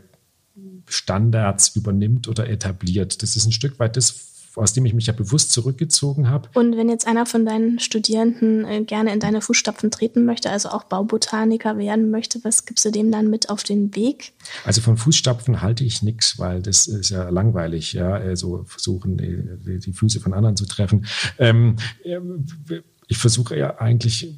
Standards 0.86 1.74
übernimmt 1.74 2.28
oder 2.28 2.48
etabliert. 2.48 3.22
Das 3.22 3.34
ist 3.34 3.46
ein 3.46 3.52
Stück 3.52 3.80
weit 3.80 3.96
das, 3.96 4.31
aus 4.54 4.72
dem 4.72 4.84
ich 4.84 4.94
mich 4.94 5.06
ja 5.06 5.12
bewusst 5.12 5.52
zurückgezogen 5.52 6.28
habe. 6.28 6.48
Und 6.54 6.76
wenn 6.76 6.88
jetzt 6.88 7.06
einer 7.06 7.26
von 7.26 7.44
deinen 7.44 7.78
Studierenden 7.78 8.64
äh, 8.64 8.82
gerne 8.82 9.12
in 9.12 9.20
deine 9.20 9.40
Fußstapfen 9.40 9.90
treten 9.90 10.24
möchte, 10.24 10.50
also 10.50 10.70
auch 10.70 10.84
Baubotaniker 10.84 11.78
werden 11.78 12.10
möchte, 12.10 12.40
was 12.44 12.66
gibst 12.66 12.84
du 12.84 12.90
dem 12.90 13.10
dann 13.10 13.30
mit 13.30 13.50
auf 13.50 13.62
den 13.62 13.94
Weg? 13.94 14.32
Also 14.64 14.80
von 14.80 14.96
Fußstapfen 14.96 15.62
halte 15.62 15.84
ich 15.84 16.02
nichts, 16.02 16.38
weil 16.38 16.62
das 16.62 16.86
ist 16.86 17.10
ja 17.10 17.28
langweilig, 17.28 17.92
ja, 17.92 18.18
so 18.18 18.56
also 18.56 18.64
versuchen, 18.66 19.16
die, 19.16 19.78
die 19.78 19.92
Füße 19.92 20.20
von 20.20 20.34
anderen 20.34 20.56
zu 20.56 20.66
treffen. 20.66 21.06
Ähm, 21.38 21.76
ich 23.08 23.18
versuche 23.18 23.56
ja 23.56 23.78
eigentlich 23.78 24.34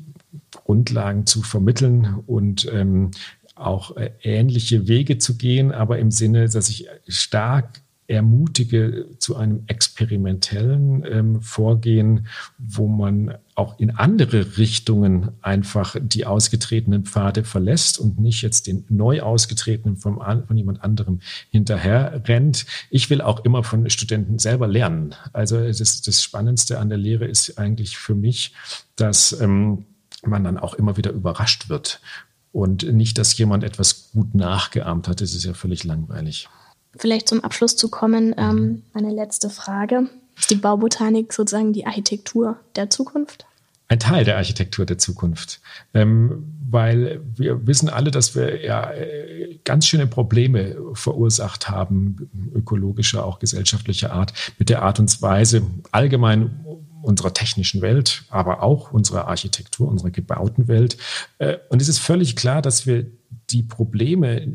Grundlagen 0.52 1.26
zu 1.26 1.42
vermitteln 1.42 2.22
und 2.26 2.66
ähm, 2.72 3.10
auch 3.54 3.96
äh, 3.96 4.10
ähnliche 4.22 4.88
Wege 4.88 5.18
zu 5.18 5.36
gehen, 5.36 5.72
aber 5.72 5.98
im 5.98 6.10
Sinne, 6.10 6.48
dass 6.48 6.68
ich 6.68 6.88
stark 7.06 7.83
ermutige 8.06 9.06
zu 9.18 9.36
einem 9.36 9.64
experimentellen 9.66 11.04
ähm, 11.06 11.40
Vorgehen, 11.40 12.26
wo 12.58 12.86
man 12.86 13.34
auch 13.54 13.78
in 13.78 13.90
andere 13.90 14.58
Richtungen 14.58 15.30
einfach 15.40 15.96
die 16.00 16.26
ausgetretenen 16.26 17.04
Pfade 17.04 17.44
verlässt 17.44 17.98
und 17.98 18.20
nicht 18.20 18.42
jetzt 18.42 18.66
den 18.66 18.84
neu 18.88 19.22
ausgetretenen 19.22 19.96
von, 19.96 20.16
von 20.46 20.56
jemand 20.56 20.82
anderem 20.82 21.20
hinterher 21.50 22.22
rennt. 22.26 22.66
Ich 22.90 23.08
will 23.10 23.20
auch 23.20 23.44
immer 23.44 23.62
von 23.62 23.88
Studenten 23.88 24.38
selber 24.38 24.66
lernen. 24.66 25.14
Also 25.32 25.58
das, 25.58 26.02
das 26.02 26.22
Spannendste 26.22 26.78
an 26.78 26.88
der 26.88 26.98
Lehre 26.98 27.26
ist 27.26 27.58
eigentlich 27.58 27.96
für 27.96 28.14
mich, 28.14 28.52
dass 28.96 29.38
ähm, 29.40 29.86
man 30.26 30.44
dann 30.44 30.58
auch 30.58 30.74
immer 30.74 30.96
wieder 30.96 31.12
überrascht 31.12 31.68
wird 31.68 32.00
und 32.52 32.82
nicht, 32.92 33.18
dass 33.18 33.36
jemand 33.38 33.64
etwas 33.64 34.10
gut 34.12 34.34
nachgeahmt 34.34 35.08
hat. 35.08 35.20
Das 35.20 35.34
ist 35.34 35.44
ja 35.44 35.54
völlig 35.54 35.84
langweilig 35.84 36.48
vielleicht 36.96 37.28
zum 37.28 37.42
Abschluss 37.42 37.76
zu 37.76 37.88
kommen, 37.88 38.34
ähm, 38.36 38.82
meine 38.92 39.10
letzte 39.10 39.50
Frage. 39.50 40.08
Ist 40.36 40.50
die 40.50 40.56
Baubotanik 40.56 41.32
sozusagen 41.32 41.72
die 41.72 41.86
Architektur 41.86 42.58
der 42.76 42.90
Zukunft? 42.90 43.46
Ein 43.88 44.00
Teil 44.00 44.24
der 44.24 44.36
Architektur 44.36 44.86
der 44.86 44.98
Zukunft. 44.98 45.60
Ähm, 45.92 46.54
weil 46.68 47.20
wir 47.36 47.66
wissen 47.66 47.88
alle, 47.88 48.10
dass 48.10 48.34
wir 48.34 48.64
ja 48.64 48.90
äh, 48.90 49.60
ganz 49.64 49.86
schöne 49.86 50.06
Probleme 50.06 50.76
verursacht 50.94 51.68
haben, 51.68 52.30
ökologischer, 52.54 53.24
auch 53.24 53.38
gesellschaftlicher 53.38 54.12
Art, 54.12 54.32
mit 54.58 54.70
der 54.70 54.82
Art 54.82 54.98
und 54.98 55.22
Weise 55.22 55.62
allgemein 55.92 56.64
unserer 57.02 57.34
technischen 57.34 57.82
Welt, 57.82 58.24
aber 58.30 58.62
auch 58.62 58.90
unserer 58.90 59.28
Architektur, 59.28 59.86
unserer 59.86 60.10
gebauten 60.10 60.66
Welt. 60.66 60.96
Äh, 61.38 61.58
und 61.68 61.82
es 61.82 61.88
ist 61.88 61.98
völlig 61.98 62.34
klar, 62.34 62.62
dass 62.62 62.86
wir 62.86 63.06
die 63.50 63.62
Probleme 63.62 64.48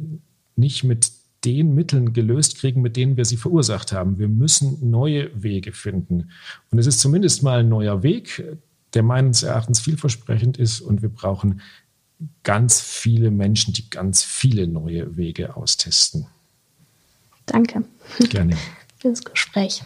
nicht 0.56 0.84
mit 0.84 1.12
den 1.46 1.74
Mitteln 1.74 2.14
gelöst 2.14 2.58
kriegen, 2.58 2.82
mit 2.82 2.96
denen 2.96 3.18
wir 3.18 3.26
sie 3.26 3.38
verursacht 3.38 3.92
haben. 3.92 4.20
Wir 4.20 4.28
müssen 4.28 4.90
neue 4.90 5.30
Wege 5.42 5.72
finden. 5.72 6.32
Und 6.72 6.80
es 6.80 6.88
ist 6.88 7.00
zumindest 7.00 7.44
mal 7.44 7.60
ein 7.60 7.70
neuer 7.70 8.04
Weg, 8.04 8.44
der 8.94 9.04
meines 9.04 9.44
Erachtens 9.44 9.80
vielversprechend 9.80 10.58
ist. 10.58 10.82
Und 10.82 11.02
wir 11.02 11.10
brauchen 11.10 11.62
ganz 12.44 12.82
viele 12.82 13.32
Menschen, 13.32 13.74
die 13.74 13.90
ganz 13.90 14.24
viele 14.24 14.68
neue 14.68 15.16
Wege 15.16 15.56
austesten. 15.56 16.28
Danke. 17.46 17.84
Gerne. 18.30 18.58
Für 18.98 19.10
das 19.10 19.24
Gespräch. 19.24 19.82